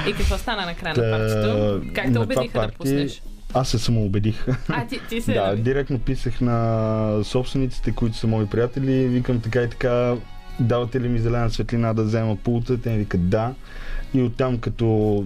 [0.08, 1.82] И какво стана на края на партито?
[1.96, 3.22] Как те убедиха да пуснеш?
[3.54, 4.48] Аз се самоубедих.
[4.70, 5.34] А, ти, ти се...
[5.34, 9.08] Да, директно писах на собствениците, които са мои приятели.
[9.08, 10.16] Викам така и така,
[10.60, 12.82] давате ли ми зелена светлина да взема пулта?
[12.82, 13.54] Те ми викат да.
[14.14, 15.26] И оттам като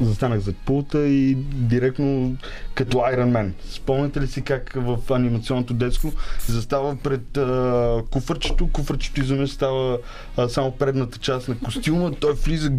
[0.00, 2.36] застанах зад пулта и директно
[2.74, 3.50] като Iron Man.
[3.70, 6.12] Спомняте ли си как в анимационното детско
[6.46, 9.98] застава пред а, куфърчето, куфърчето изведнъж става
[10.36, 12.72] а, само предната част на костюма, той влиза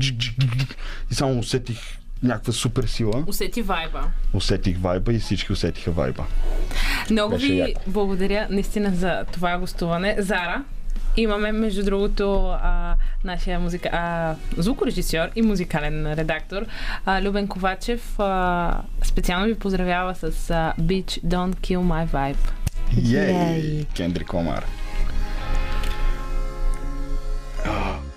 [1.11, 1.77] и само усетих
[2.23, 3.23] някаква супер сила.
[3.27, 4.03] Усети вайба.
[4.33, 6.25] Усетих вайба и всички усетиха вайба.
[7.11, 7.81] Много Беше ви яко.
[7.87, 10.15] благодаря наистина за това гостуване.
[10.19, 10.63] Зара,
[11.17, 13.89] Имаме, между другото, а, нашия музика...
[13.93, 16.65] а, звукорежисьор и музикален редактор
[17.05, 18.19] а, Любен Ковачев.
[18.19, 22.51] А, специално ви поздравява с а, Beach Don't Kill My Vibe.
[22.97, 23.85] Йей!
[23.95, 24.65] Кендрик Омар.
[27.65, 28.10] Oh.